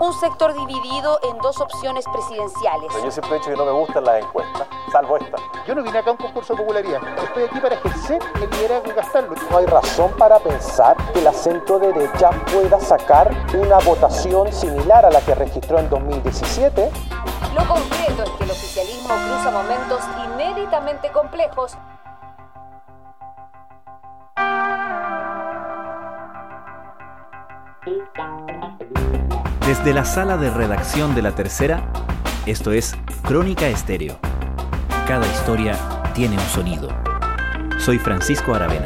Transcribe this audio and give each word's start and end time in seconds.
un 0.00 0.12
sector 0.12 0.52
dividido 0.54 1.18
en 1.22 1.38
dos 1.38 1.60
opciones 1.60 2.04
presidenciales. 2.12 2.92
yo 3.02 3.10
siempre 3.10 3.36
he 3.36 3.38
dicho 3.38 3.50
que 3.50 3.56
no 3.56 3.64
me 3.64 3.72
gustan 3.72 4.04
las 4.04 4.22
encuestas, 4.22 4.66
salvo 4.90 5.16
esta. 5.16 5.36
Yo 5.66 5.74
no 5.74 5.82
vine 5.82 5.98
acá 5.98 6.10
a 6.10 6.12
un 6.12 6.18
concurso 6.18 6.54
de 6.54 6.58
popularidad, 6.58 7.00
estoy 7.22 7.44
aquí 7.44 7.60
para 7.60 7.74
ejercer 7.76 8.22
el 8.34 8.50
liderazgo 8.50 8.90
y 8.90 8.94
gastarlo. 8.94 9.34
No 9.50 9.58
hay 9.58 9.66
razón 9.66 10.12
para 10.18 10.38
pensar 10.38 10.96
que 11.12 11.20
la 11.20 11.32
centro 11.32 11.78
derecha 11.78 12.30
pueda 12.52 12.80
sacar 12.80 13.30
una 13.54 13.78
votación 13.78 14.52
similar 14.52 15.06
a 15.06 15.10
la 15.10 15.20
que 15.20 15.34
registró 15.34 15.78
en 15.78 15.88
2017. 15.88 16.90
Lo 17.54 17.68
concreto 17.68 18.22
es 18.24 18.30
que 18.30 18.44
el 18.44 18.50
oficialismo 18.50 19.08
cruza 19.08 19.50
momentos 19.50 20.00
inéditamente 20.34 21.10
complejos 21.12 21.76
Desde 29.66 29.94
la 29.94 30.04
sala 30.04 30.36
de 30.36 30.50
redacción 30.50 31.14
de 31.14 31.22
La 31.22 31.34
Tercera, 31.34 31.90
esto 32.44 32.70
es 32.70 32.94
Crónica 33.22 33.66
Estéreo. 33.66 34.18
Cada 35.08 35.26
historia 35.26 35.78
tiene 36.14 36.36
un 36.36 36.44
sonido. 36.44 36.90
Soy 37.78 37.98
Francisco 37.98 38.52
Aravena. 38.52 38.84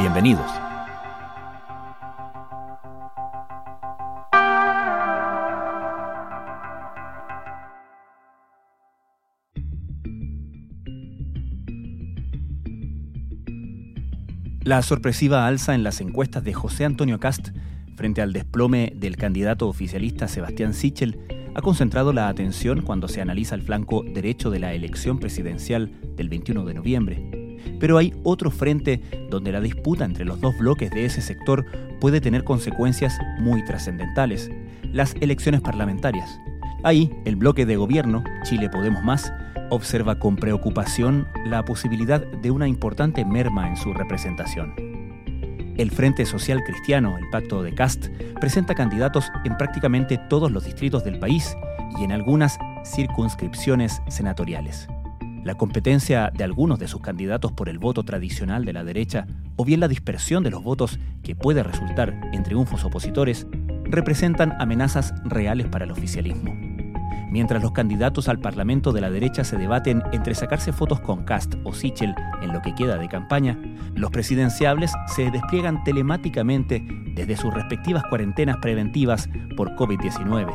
Bienvenidos. 0.00 0.50
La 14.64 14.82
sorpresiva 14.82 15.46
alza 15.46 15.76
en 15.76 15.84
las 15.84 16.00
encuestas 16.00 16.42
de 16.42 16.52
José 16.52 16.84
Antonio 16.84 17.20
Cast 17.20 17.50
frente 18.00 18.22
al 18.22 18.32
desplome 18.32 18.94
del 18.96 19.18
candidato 19.18 19.68
oficialista 19.68 20.26
Sebastián 20.26 20.72
Sichel 20.72 21.18
ha 21.54 21.60
concentrado 21.60 22.14
la 22.14 22.28
atención 22.28 22.80
cuando 22.80 23.08
se 23.08 23.20
analiza 23.20 23.54
el 23.54 23.60
flanco 23.60 24.02
derecho 24.02 24.48
de 24.48 24.58
la 24.58 24.72
elección 24.72 25.18
presidencial 25.18 25.92
del 26.16 26.30
21 26.30 26.64
de 26.64 26.72
noviembre. 26.72 27.58
Pero 27.78 27.98
hay 27.98 28.14
otro 28.22 28.50
frente 28.50 29.02
donde 29.28 29.52
la 29.52 29.60
disputa 29.60 30.06
entre 30.06 30.24
los 30.24 30.40
dos 30.40 30.56
bloques 30.56 30.90
de 30.90 31.04
ese 31.04 31.20
sector 31.20 31.66
puede 32.00 32.22
tener 32.22 32.42
consecuencias 32.42 33.18
muy 33.38 33.62
trascendentales, 33.66 34.50
las 34.94 35.14
elecciones 35.20 35.60
parlamentarias. 35.60 36.40
Ahí, 36.82 37.10
el 37.26 37.36
bloque 37.36 37.66
de 37.66 37.76
gobierno, 37.76 38.24
Chile 38.44 38.70
Podemos 38.70 39.04
Más, 39.04 39.30
observa 39.68 40.18
con 40.18 40.36
preocupación 40.36 41.28
la 41.44 41.66
posibilidad 41.66 42.26
de 42.26 42.50
una 42.50 42.66
importante 42.66 43.26
merma 43.26 43.68
en 43.68 43.76
su 43.76 43.92
representación. 43.92 44.89
El 45.80 45.90
Frente 45.90 46.26
Social 46.26 46.62
Cristiano, 46.62 47.16
el 47.16 47.30
Pacto 47.30 47.62
de 47.62 47.74
Cast, 47.74 48.08
presenta 48.38 48.74
candidatos 48.74 49.32
en 49.46 49.56
prácticamente 49.56 50.18
todos 50.18 50.52
los 50.52 50.66
distritos 50.66 51.04
del 51.04 51.18
país 51.18 51.56
y 51.98 52.04
en 52.04 52.12
algunas 52.12 52.58
circunscripciones 52.84 54.02
senatoriales. 54.06 54.88
La 55.42 55.54
competencia 55.54 56.30
de 56.36 56.44
algunos 56.44 56.78
de 56.78 56.86
sus 56.86 57.00
candidatos 57.00 57.52
por 57.52 57.70
el 57.70 57.78
voto 57.78 58.02
tradicional 58.02 58.66
de 58.66 58.74
la 58.74 58.84
derecha 58.84 59.26
o 59.56 59.64
bien 59.64 59.80
la 59.80 59.88
dispersión 59.88 60.44
de 60.44 60.50
los 60.50 60.62
votos 60.62 60.98
que 61.22 61.34
puede 61.34 61.62
resultar 61.62 62.28
en 62.34 62.42
triunfos 62.42 62.84
opositores 62.84 63.46
representan 63.84 64.60
amenazas 64.60 65.14
reales 65.24 65.68
para 65.68 65.86
el 65.86 65.92
oficialismo. 65.92 66.59
Mientras 67.30 67.62
los 67.62 67.70
candidatos 67.70 68.28
al 68.28 68.40
Parlamento 68.40 68.92
de 68.92 69.00
la 69.00 69.10
derecha 69.10 69.44
se 69.44 69.56
debaten 69.56 70.02
entre 70.12 70.34
sacarse 70.34 70.72
fotos 70.72 70.98
con 71.00 71.24
Cast 71.24 71.54
o 71.62 71.72
Sichel 71.72 72.14
en 72.42 72.52
lo 72.52 72.60
que 72.60 72.74
queda 72.74 72.98
de 72.98 73.08
campaña, 73.08 73.56
los 73.94 74.10
presidenciables 74.10 74.92
se 75.06 75.30
despliegan 75.30 75.84
telemáticamente 75.84 76.84
desde 77.14 77.36
sus 77.36 77.54
respectivas 77.54 78.02
cuarentenas 78.08 78.56
preventivas 78.56 79.28
por 79.56 79.76
COVID-19. 79.76 80.52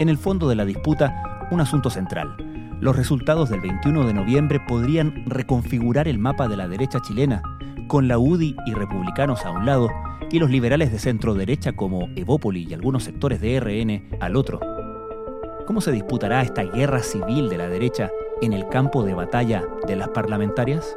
En 0.00 0.08
el 0.08 0.18
fondo 0.18 0.48
de 0.48 0.56
la 0.56 0.64
disputa, 0.64 1.46
un 1.52 1.60
asunto 1.60 1.90
central. 1.90 2.36
Los 2.80 2.96
resultados 2.96 3.48
del 3.48 3.60
21 3.60 4.04
de 4.04 4.14
noviembre 4.14 4.60
podrían 4.60 5.24
reconfigurar 5.26 6.08
el 6.08 6.18
mapa 6.18 6.48
de 6.48 6.56
la 6.56 6.66
derecha 6.66 7.00
chilena, 7.00 7.42
con 7.86 8.08
la 8.08 8.18
UDI 8.18 8.56
y 8.66 8.74
republicanos 8.74 9.44
a 9.44 9.50
un 9.50 9.64
lado 9.64 9.88
y 10.30 10.40
los 10.40 10.50
liberales 10.50 10.92
de 10.92 10.98
centro 10.98 11.34
derecha 11.34 11.72
como 11.72 12.08
Evópoli 12.16 12.66
y 12.68 12.74
algunos 12.74 13.04
sectores 13.04 13.40
de 13.40 13.58
RN 13.60 14.18
al 14.20 14.36
otro. 14.36 14.77
¿Cómo 15.68 15.82
se 15.82 15.92
disputará 15.92 16.40
esta 16.40 16.62
guerra 16.62 17.02
civil 17.02 17.50
de 17.50 17.58
la 17.58 17.68
derecha 17.68 18.10
en 18.40 18.54
el 18.54 18.66
campo 18.70 19.02
de 19.02 19.12
batalla 19.12 19.62
de 19.86 19.96
las 19.96 20.08
parlamentarias? 20.08 20.96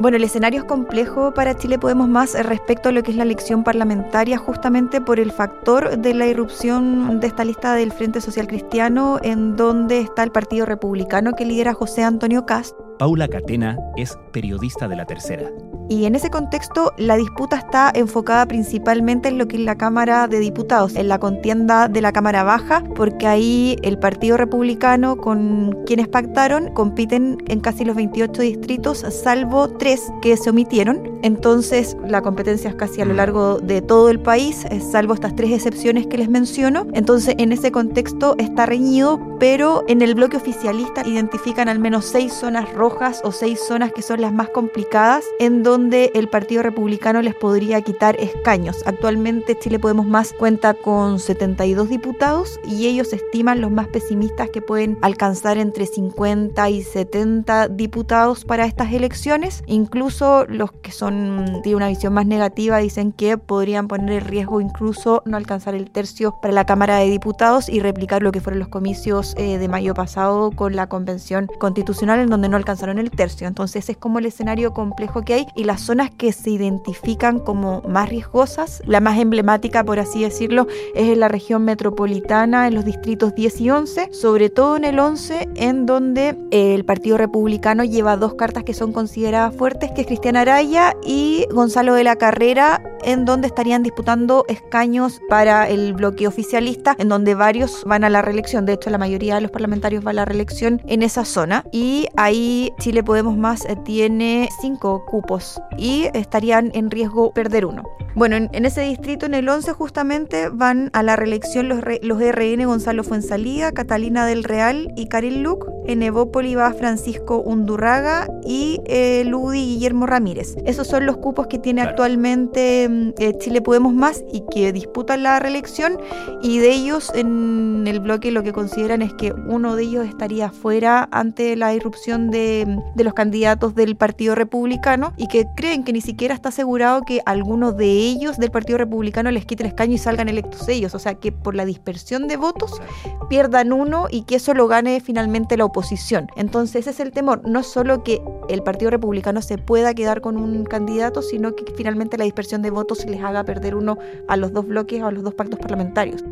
Bueno, 0.00 0.16
el 0.16 0.24
escenario 0.24 0.62
es 0.62 0.64
complejo 0.64 1.32
para 1.32 1.56
Chile 1.56 1.78
Podemos 1.78 2.08
Más 2.08 2.34
respecto 2.44 2.88
a 2.88 2.92
lo 2.92 3.04
que 3.04 3.12
es 3.12 3.16
la 3.16 3.22
elección 3.22 3.62
parlamentaria, 3.62 4.36
justamente 4.36 5.00
por 5.00 5.20
el 5.20 5.30
factor 5.30 5.96
de 5.96 6.12
la 6.12 6.26
irrupción 6.26 7.20
de 7.20 7.28
esta 7.28 7.44
lista 7.44 7.76
del 7.76 7.92
Frente 7.92 8.20
Social 8.20 8.48
Cristiano, 8.48 9.20
en 9.22 9.54
donde 9.54 10.00
está 10.00 10.24
el 10.24 10.32
Partido 10.32 10.66
Republicano 10.66 11.34
que 11.34 11.44
lidera 11.44 11.72
José 11.72 12.02
Antonio 12.02 12.46
Cast. 12.46 12.76
Paula 12.98 13.28
Catena 13.28 13.78
es 13.96 14.18
periodista 14.32 14.88
de 14.88 14.96
La 14.96 15.04
Tercera. 15.04 15.48
Y 15.90 16.04
en 16.04 16.14
ese 16.14 16.30
contexto, 16.30 16.94
la 16.98 17.16
disputa 17.16 17.56
está 17.56 17.90
enfocada 17.92 18.46
principalmente 18.46 19.28
en 19.28 19.38
lo 19.38 19.48
que 19.48 19.56
es 19.56 19.62
la 19.64 19.74
Cámara 19.74 20.28
de 20.28 20.38
Diputados, 20.38 20.94
en 20.94 21.08
la 21.08 21.18
contienda 21.18 21.88
de 21.88 22.00
la 22.00 22.12
Cámara 22.12 22.44
Baja, 22.44 22.84
porque 22.94 23.26
ahí 23.26 23.76
el 23.82 23.98
Partido 23.98 24.36
Republicano 24.36 25.16
con 25.16 25.76
quienes 25.86 26.06
pactaron 26.06 26.72
compiten 26.74 27.38
en 27.48 27.58
casi 27.58 27.84
los 27.84 27.96
28 27.96 28.40
distritos, 28.40 29.04
salvo 29.10 29.68
tres 29.68 30.00
que 30.22 30.36
se 30.36 30.50
omitieron. 30.50 31.18
Entonces, 31.24 31.96
la 32.06 32.22
competencia 32.22 32.70
es 32.70 32.76
casi 32.76 33.00
a 33.00 33.04
lo 33.04 33.14
largo 33.14 33.58
de 33.58 33.82
todo 33.82 34.10
el 34.10 34.20
país, 34.20 34.64
salvo 34.92 35.14
estas 35.14 35.34
tres 35.34 35.50
excepciones 35.50 36.06
que 36.06 36.18
les 36.18 36.30
menciono. 36.30 36.86
Entonces, 36.92 37.34
en 37.36 37.50
ese 37.50 37.72
contexto 37.72 38.36
está 38.38 38.64
reñido, 38.64 39.18
pero 39.40 39.82
en 39.88 40.02
el 40.02 40.14
bloque 40.14 40.36
oficialista 40.36 41.04
identifican 41.04 41.68
al 41.68 41.80
menos 41.80 42.04
seis 42.04 42.32
zonas 42.32 42.72
rojas 42.74 43.22
o 43.24 43.32
seis 43.32 43.58
zonas 43.66 43.92
que 43.92 44.02
son 44.02 44.20
las 44.20 44.32
más 44.32 44.50
complicadas, 44.50 45.24
en 45.40 45.64
donde 45.64 45.79
donde 45.80 46.12
el 46.14 46.28
Partido 46.28 46.62
Republicano 46.62 47.22
les 47.22 47.34
podría 47.34 47.80
quitar 47.80 48.14
escaños. 48.20 48.82
Actualmente 48.84 49.58
Chile 49.58 49.78
Podemos 49.78 50.04
Más 50.04 50.34
cuenta 50.34 50.74
con 50.74 51.18
72 51.18 51.88
diputados 51.88 52.60
y 52.64 52.86
ellos 52.86 53.14
estiman 53.14 53.62
los 53.62 53.70
más 53.70 53.88
pesimistas 53.88 54.50
que 54.50 54.60
pueden 54.60 54.98
alcanzar 55.00 55.56
entre 55.56 55.86
50 55.86 56.68
y 56.68 56.82
70 56.82 57.68
diputados 57.68 58.44
para 58.44 58.66
estas 58.66 58.92
elecciones. 58.92 59.62
Incluso 59.66 60.44
los 60.48 60.70
que 60.70 60.92
son 60.92 61.62
de 61.62 61.74
una 61.74 61.88
visión 61.88 62.12
más 62.12 62.26
negativa 62.26 62.76
dicen 62.76 63.12
que 63.12 63.38
podrían 63.38 63.88
poner 63.88 64.22
en 64.22 64.28
riesgo 64.28 64.60
incluso 64.60 65.22
no 65.24 65.38
alcanzar 65.38 65.74
el 65.74 65.90
tercio 65.90 66.36
para 66.42 66.52
la 66.52 66.66
Cámara 66.66 66.98
de 66.98 67.08
Diputados 67.08 67.70
y 67.70 67.80
replicar 67.80 68.22
lo 68.22 68.32
que 68.32 68.42
fueron 68.42 68.58
los 68.58 68.68
comicios 68.68 69.32
eh, 69.38 69.56
de 69.56 69.68
mayo 69.68 69.94
pasado 69.94 70.50
con 70.50 70.76
la 70.76 70.88
Convención 70.88 71.48
Constitucional 71.58 72.20
en 72.20 72.28
donde 72.28 72.50
no 72.50 72.58
alcanzaron 72.58 72.98
el 72.98 73.10
tercio. 73.10 73.48
Entonces 73.48 73.88
es 73.88 73.96
como 73.96 74.18
el 74.18 74.26
escenario 74.26 74.74
complejo 74.74 75.22
que 75.22 75.32
hay 75.32 75.46
y 75.60 75.64
las 75.64 75.82
zonas 75.82 76.10
que 76.10 76.32
se 76.32 76.50
identifican 76.50 77.38
como 77.38 77.82
más 77.82 78.08
riesgosas, 78.08 78.82
la 78.86 79.00
más 79.00 79.18
emblemática, 79.18 79.84
por 79.84 79.98
así 79.98 80.22
decirlo, 80.22 80.66
es 80.94 81.08
en 81.10 81.20
la 81.20 81.28
región 81.28 81.64
metropolitana, 81.64 82.66
en 82.66 82.74
los 82.74 82.86
distritos 82.86 83.34
10 83.34 83.60
y 83.60 83.70
11, 83.70 84.14
sobre 84.14 84.48
todo 84.48 84.76
en 84.76 84.84
el 84.84 84.98
11, 84.98 85.48
en 85.56 85.84
donde 85.84 86.38
el 86.50 86.84
Partido 86.86 87.18
Republicano 87.18 87.84
lleva 87.84 88.16
dos 88.16 88.34
cartas 88.34 88.64
que 88.64 88.72
son 88.72 88.92
consideradas 88.92 89.54
fuertes, 89.54 89.90
que 89.94 90.00
es 90.02 90.06
Cristian 90.06 90.36
Araya 90.36 90.96
y 91.04 91.46
Gonzalo 91.52 91.92
de 91.92 92.04
la 92.04 92.16
Carrera, 92.16 92.82
en 93.04 93.26
donde 93.26 93.46
estarían 93.46 93.82
disputando 93.82 94.46
escaños 94.48 95.20
para 95.28 95.68
el 95.68 95.92
bloque 95.92 96.26
oficialista, 96.26 96.96
en 96.98 97.10
donde 97.10 97.34
varios 97.34 97.84
van 97.84 98.04
a 98.04 98.10
la 98.10 98.22
reelección. 98.22 98.64
De 98.64 98.72
hecho, 98.72 98.88
la 98.88 98.98
mayoría 98.98 99.34
de 99.34 99.42
los 99.42 99.50
parlamentarios 99.50 100.06
va 100.06 100.10
a 100.10 100.14
la 100.14 100.24
reelección 100.24 100.80
en 100.86 101.02
esa 101.02 101.26
zona. 101.26 101.64
Y 101.70 102.06
ahí 102.16 102.72
Chile 102.78 103.02
Podemos 103.02 103.36
Más 103.36 103.64
eh, 103.66 103.76
tiene 103.84 104.48
cinco 104.60 105.04
cupos 105.04 105.49
y 105.76 106.08
estarían 106.14 106.70
en 106.74 106.90
riesgo 106.90 107.32
perder 107.32 107.66
uno. 107.66 107.82
Bueno, 108.16 108.36
en, 108.36 108.64
ese 108.64 108.82
distrito, 108.82 109.26
en 109.26 109.34
el 109.34 109.48
11 109.48 109.72
justamente, 109.72 110.48
van 110.48 110.90
a 110.92 111.02
la 111.02 111.14
reelección 111.14 111.68
los, 111.68 111.80
los 112.02 112.20
RN 112.20 112.64
Gonzalo 112.66 113.04
Fuensalida, 113.04 113.70
Catalina 113.72 114.26
del 114.26 114.42
Real 114.42 114.92
y 114.96 115.06
Karin 115.06 115.42
Luc. 115.42 115.68
En 115.86 116.02
Evópoli 116.02 116.54
va 116.54 116.72
Francisco 116.72 117.40
Undurraga 117.40 118.28
y 118.44 118.80
eh, 118.86 119.24
Ludi 119.24 119.64
Guillermo 119.64 120.06
Ramírez. 120.06 120.56
Esos 120.64 120.86
son 120.86 121.06
los 121.06 121.16
cupos 121.16 121.46
que 121.46 121.58
tiene 121.58 121.82
actualmente 121.82 122.88
mm, 122.88 123.12
eh, 123.18 123.32
Chile 123.38 123.62
Podemos 123.62 123.94
Más 123.94 124.22
y 124.32 124.42
que 124.52 124.72
disputan 124.72 125.22
la 125.22 125.38
reelección. 125.38 125.98
Y 126.42 126.58
de 126.58 126.72
ellos, 126.72 127.12
en 127.14 127.84
el 127.86 128.00
bloque, 128.00 128.30
lo 128.30 128.42
que 128.42 128.52
consideran 128.52 129.02
es 129.02 129.14
que 129.14 129.32
uno 129.32 129.76
de 129.76 129.84
ellos 129.84 130.06
estaría 130.06 130.50
fuera 130.50 131.08
ante 131.12 131.56
la 131.56 131.74
irrupción 131.74 132.30
de, 132.30 132.66
de 132.94 133.04
los 133.04 133.14
candidatos 133.14 133.74
del 133.74 133.96
Partido 133.96 134.34
Republicano 134.34 135.12
y 135.16 135.28
que 135.28 135.39
creen 135.54 135.84
que 135.84 135.92
ni 135.92 136.00
siquiera 136.00 136.34
está 136.34 136.48
asegurado 136.48 137.02
que 137.02 137.20
alguno 137.26 137.72
de 137.72 137.86
ellos 137.86 138.38
del 138.38 138.50
Partido 138.50 138.78
Republicano 138.78 139.30
les 139.30 139.44
quite 139.44 139.62
el 139.62 139.68
escaño 139.68 139.94
y 139.94 139.98
salgan 139.98 140.28
electos 140.28 140.68
ellos. 140.68 140.94
O 140.94 140.98
sea, 140.98 141.14
que 141.14 141.30
por 141.30 141.54
la 141.54 141.64
dispersión 141.64 142.26
de 142.26 142.36
votos 142.36 142.82
pierdan 143.28 143.72
uno 143.72 144.06
y 144.10 144.22
que 144.22 144.36
eso 144.36 144.52
lo 144.54 144.66
gane 144.66 145.00
finalmente 145.00 145.56
la 145.56 145.64
oposición. 145.64 146.28
Entonces 146.34 146.80
ese 146.80 146.90
es 146.90 147.00
el 147.00 147.12
temor. 147.12 147.42
No 147.48 147.62
solo 147.62 148.02
que 148.02 148.20
el 148.48 148.62
Partido 148.62 148.90
Republicano 148.90 149.42
se 149.42 149.58
pueda 149.58 149.94
quedar 149.94 150.20
con 150.20 150.36
un 150.36 150.64
candidato, 150.64 151.22
sino 151.22 151.54
que 151.54 151.64
finalmente 151.76 152.18
la 152.18 152.24
dispersión 152.24 152.62
de 152.62 152.70
votos 152.70 152.80
votos 152.80 153.04
les 153.04 153.22
haga 153.22 153.44
perder 153.44 153.74
uno 153.74 153.98
a 154.26 154.36
los 154.38 154.52
dos 154.52 154.66
bloques 154.66 155.02
o 155.02 155.06
a 155.06 155.12
los 155.12 155.22
dos 155.22 155.34
pactos 155.34 155.58
parlamentarios. 155.58 156.24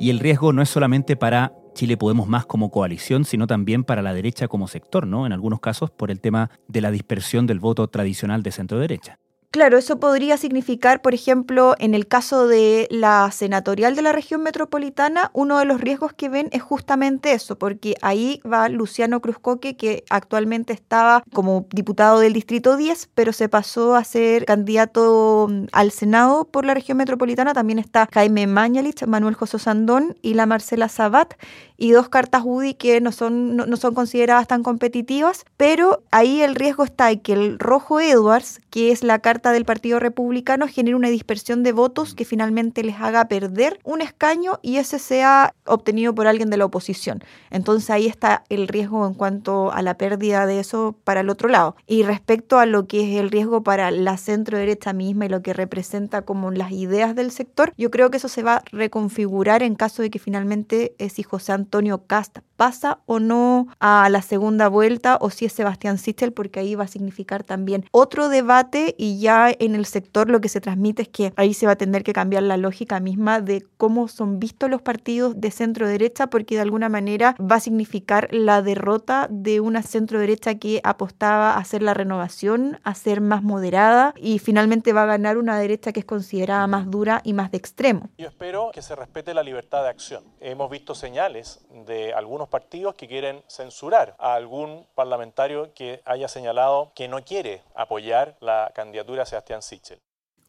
Y 0.00 0.10
el 0.10 0.18
riesgo 0.18 0.52
no 0.52 0.60
es 0.60 0.68
solamente 0.68 1.16
para 1.16 1.52
Chile 1.74 1.96
Podemos 1.96 2.28
Más 2.28 2.46
como 2.46 2.70
coalición, 2.70 3.24
sino 3.24 3.46
también 3.46 3.84
para 3.84 4.02
la 4.02 4.14
derecha 4.14 4.48
como 4.48 4.68
sector, 4.68 5.06
¿no? 5.06 5.26
En 5.26 5.32
algunos 5.32 5.60
casos 5.60 5.90
por 5.90 6.10
el 6.10 6.20
tema 6.20 6.50
de 6.68 6.80
la 6.80 6.90
dispersión 6.90 7.46
del 7.46 7.60
voto 7.60 7.88
tradicional 7.88 8.42
de 8.42 8.52
centro 8.52 8.78
derecha. 8.78 9.18
Claro, 9.54 9.78
eso 9.78 10.00
podría 10.00 10.36
significar, 10.36 11.00
por 11.00 11.14
ejemplo, 11.14 11.76
en 11.78 11.94
el 11.94 12.08
caso 12.08 12.48
de 12.48 12.88
la 12.90 13.30
senatorial 13.30 13.94
de 13.94 14.02
la 14.02 14.10
región 14.10 14.42
metropolitana, 14.42 15.30
uno 15.32 15.60
de 15.60 15.64
los 15.64 15.80
riesgos 15.80 16.12
que 16.12 16.28
ven 16.28 16.48
es 16.50 16.60
justamente 16.60 17.32
eso, 17.34 17.56
porque 17.56 17.94
ahí 18.02 18.40
va 18.44 18.68
Luciano 18.68 19.20
Cruzcoque, 19.20 19.76
que 19.76 20.02
actualmente 20.10 20.72
estaba 20.72 21.22
como 21.32 21.68
diputado 21.70 22.18
del 22.18 22.32
Distrito 22.32 22.76
10, 22.76 23.10
pero 23.14 23.32
se 23.32 23.48
pasó 23.48 23.94
a 23.94 24.02
ser 24.02 24.44
candidato 24.44 25.46
mm, 25.48 25.66
al 25.70 25.92
Senado 25.92 26.46
por 26.46 26.64
la 26.64 26.74
región 26.74 26.98
metropolitana. 26.98 27.54
También 27.54 27.78
está 27.78 28.08
Jaime 28.12 28.48
Mañalich, 28.48 29.06
Manuel 29.06 29.36
José 29.36 29.60
Sandón 29.60 30.16
y 30.20 30.34
la 30.34 30.46
Marcela 30.46 30.88
Sabat, 30.88 31.34
y 31.76 31.90
dos 31.92 32.08
cartas 32.08 32.42
UDI 32.44 32.74
que 32.74 33.00
no 33.00 33.12
son, 33.12 33.56
no, 33.56 33.76
son 33.76 33.94
consideradas 33.94 34.46
tan 34.46 34.62
competitivas, 34.62 35.44
pero 35.56 36.02
ahí 36.10 36.40
el 36.40 36.56
riesgo 36.56 36.84
está 36.84 37.10
en 37.10 37.20
que 37.20 37.32
el 37.32 37.58
rojo 37.58 38.00
Edwards, 38.00 38.60
que 38.70 38.90
es 38.90 39.02
la 39.04 39.18
carta 39.20 39.43
del 39.52 39.64
Partido 39.64 39.98
Republicano 39.98 40.68
genera 40.68 40.96
una 40.96 41.08
dispersión 41.08 41.62
de 41.62 41.72
votos 41.72 42.14
que 42.14 42.24
finalmente 42.24 42.82
les 42.82 43.00
haga 43.00 43.26
perder 43.28 43.78
un 43.84 44.00
escaño 44.00 44.58
y 44.62 44.76
ese 44.76 44.98
sea 44.98 45.54
obtenido 45.66 46.14
por 46.14 46.26
alguien 46.26 46.50
de 46.50 46.56
la 46.56 46.64
oposición. 46.64 47.22
Entonces 47.50 47.90
ahí 47.90 48.06
está 48.06 48.44
el 48.48 48.68
riesgo 48.68 49.06
en 49.06 49.14
cuanto 49.14 49.72
a 49.72 49.82
la 49.82 49.96
pérdida 49.96 50.46
de 50.46 50.60
eso 50.60 50.96
para 51.04 51.20
el 51.20 51.30
otro 51.30 51.48
lado. 51.48 51.76
Y 51.86 52.02
respecto 52.02 52.58
a 52.58 52.66
lo 52.66 52.86
que 52.86 53.02
es 53.10 53.20
el 53.20 53.30
riesgo 53.30 53.62
para 53.62 53.90
la 53.90 54.16
centro 54.16 54.58
derecha 54.58 54.92
misma 54.92 55.26
y 55.26 55.28
lo 55.28 55.42
que 55.42 55.52
representa 55.52 56.22
como 56.22 56.50
las 56.50 56.72
ideas 56.72 57.14
del 57.14 57.30
sector, 57.30 57.72
yo 57.76 57.90
creo 57.90 58.10
que 58.10 58.18
eso 58.18 58.28
se 58.28 58.42
va 58.42 58.56
a 58.56 58.62
reconfigurar 58.72 59.62
en 59.62 59.74
caso 59.74 60.02
de 60.02 60.10
que 60.10 60.18
finalmente 60.18 60.94
eh, 60.98 61.08
si 61.08 61.22
José 61.22 61.52
Antonio 61.52 62.04
Casta 62.06 62.42
pasa 62.56 63.00
o 63.06 63.20
no 63.20 63.68
a 63.80 64.08
la 64.10 64.22
segunda 64.22 64.68
vuelta 64.68 65.18
o 65.20 65.30
si 65.30 65.44
es 65.44 65.52
Sebastián 65.52 65.98
Sichel, 65.98 66.32
porque 66.32 66.60
ahí 66.60 66.74
va 66.74 66.84
a 66.84 66.88
significar 66.88 67.44
también 67.44 67.84
otro 67.90 68.28
debate 68.28 68.94
y 68.98 69.20
ya 69.20 69.50
en 69.58 69.74
el 69.74 69.86
sector 69.86 70.30
lo 70.30 70.40
que 70.40 70.48
se 70.48 70.60
transmite 70.60 71.02
es 71.02 71.08
que 71.08 71.32
ahí 71.36 71.54
se 71.54 71.66
va 71.66 71.72
a 71.72 71.76
tener 71.76 72.04
que 72.04 72.12
cambiar 72.12 72.42
la 72.42 72.56
lógica 72.56 73.00
misma 73.00 73.40
de 73.40 73.66
cómo 73.76 74.08
son 74.08 74.38
vistos 74.38 74.70
los 74.70 74.82
partidos 74.82 75.40
de 75.40 75.50
centro 75.50 75.88
derecha, 75.88 76.28
porque 76.28 76.54
de 76.54 76.62
alguna 76.62 76.88
manera 76.88 77.36
va 77.40 77.56
a 77.56 77.60
significar 77.60 78.28
la 78.32 78.62
derrota 78.62 79.28
de 79.30 79.60
una 79.60 79.82
centro 79.82 80.18
derecha 80.18 80.56
que 80.56 80.80
apostaba 80.84 81.52
a 81.52 81.58
hacer 81.58 81.82
la 81.82 81.94
renovación, 81.94 82.78
a 82.84 82.94
ser 82.94 83.20
más 83.20 83.42
moderada 83.42 84.14
y 84.16 84.38
finalmente 84.38 84.92
va 84.92 85.02
a 85.04 85.06
ganar 85.06 85.38
una 85.38 85.58
derecha 85.58 85.92
que 85.92 86.00
es 86.00 86.06
considerada 86.06 86.66
más 86.66 86.90
dura 86.90 87.20
y 87.24 87.32
más 87.32 87.50
de 87.50 87.58
extremo. 87.58 88.08
Yo 88.18 88.28
espero 88.28 88.70
que 88.72 88.82
se 88.82 88.94
respete 88.96 89.34
la 89.34 89.42
libertad 89.42 89.82
de 89.82 89.88
acción. 89.88 90.24
Hemos 90.40 90.70
visto 90.70 90.94
señales 90.94 91.64
de 91.86 92.12
algunos 92.14 92.43
partidos 92.48 92.94
que 92.94 93.08
quieren 93.08 93.42
censurar 93.48 94.16
a 94.18 94.34
algún 94.34 94.86
parlamentario 94.94 95.72
que 95.74 96.00
haya 96.04 96.28
señalado 96.28 96.92
que 96.94 97.08
no 97.08 97.24
quiere 97.24 97.62
apoyar 97.74 98.36
la 98.40 98.72
candidatura 98.74 99.26
Sebastián 99.26 99.62
Sichel. 99.62 100.00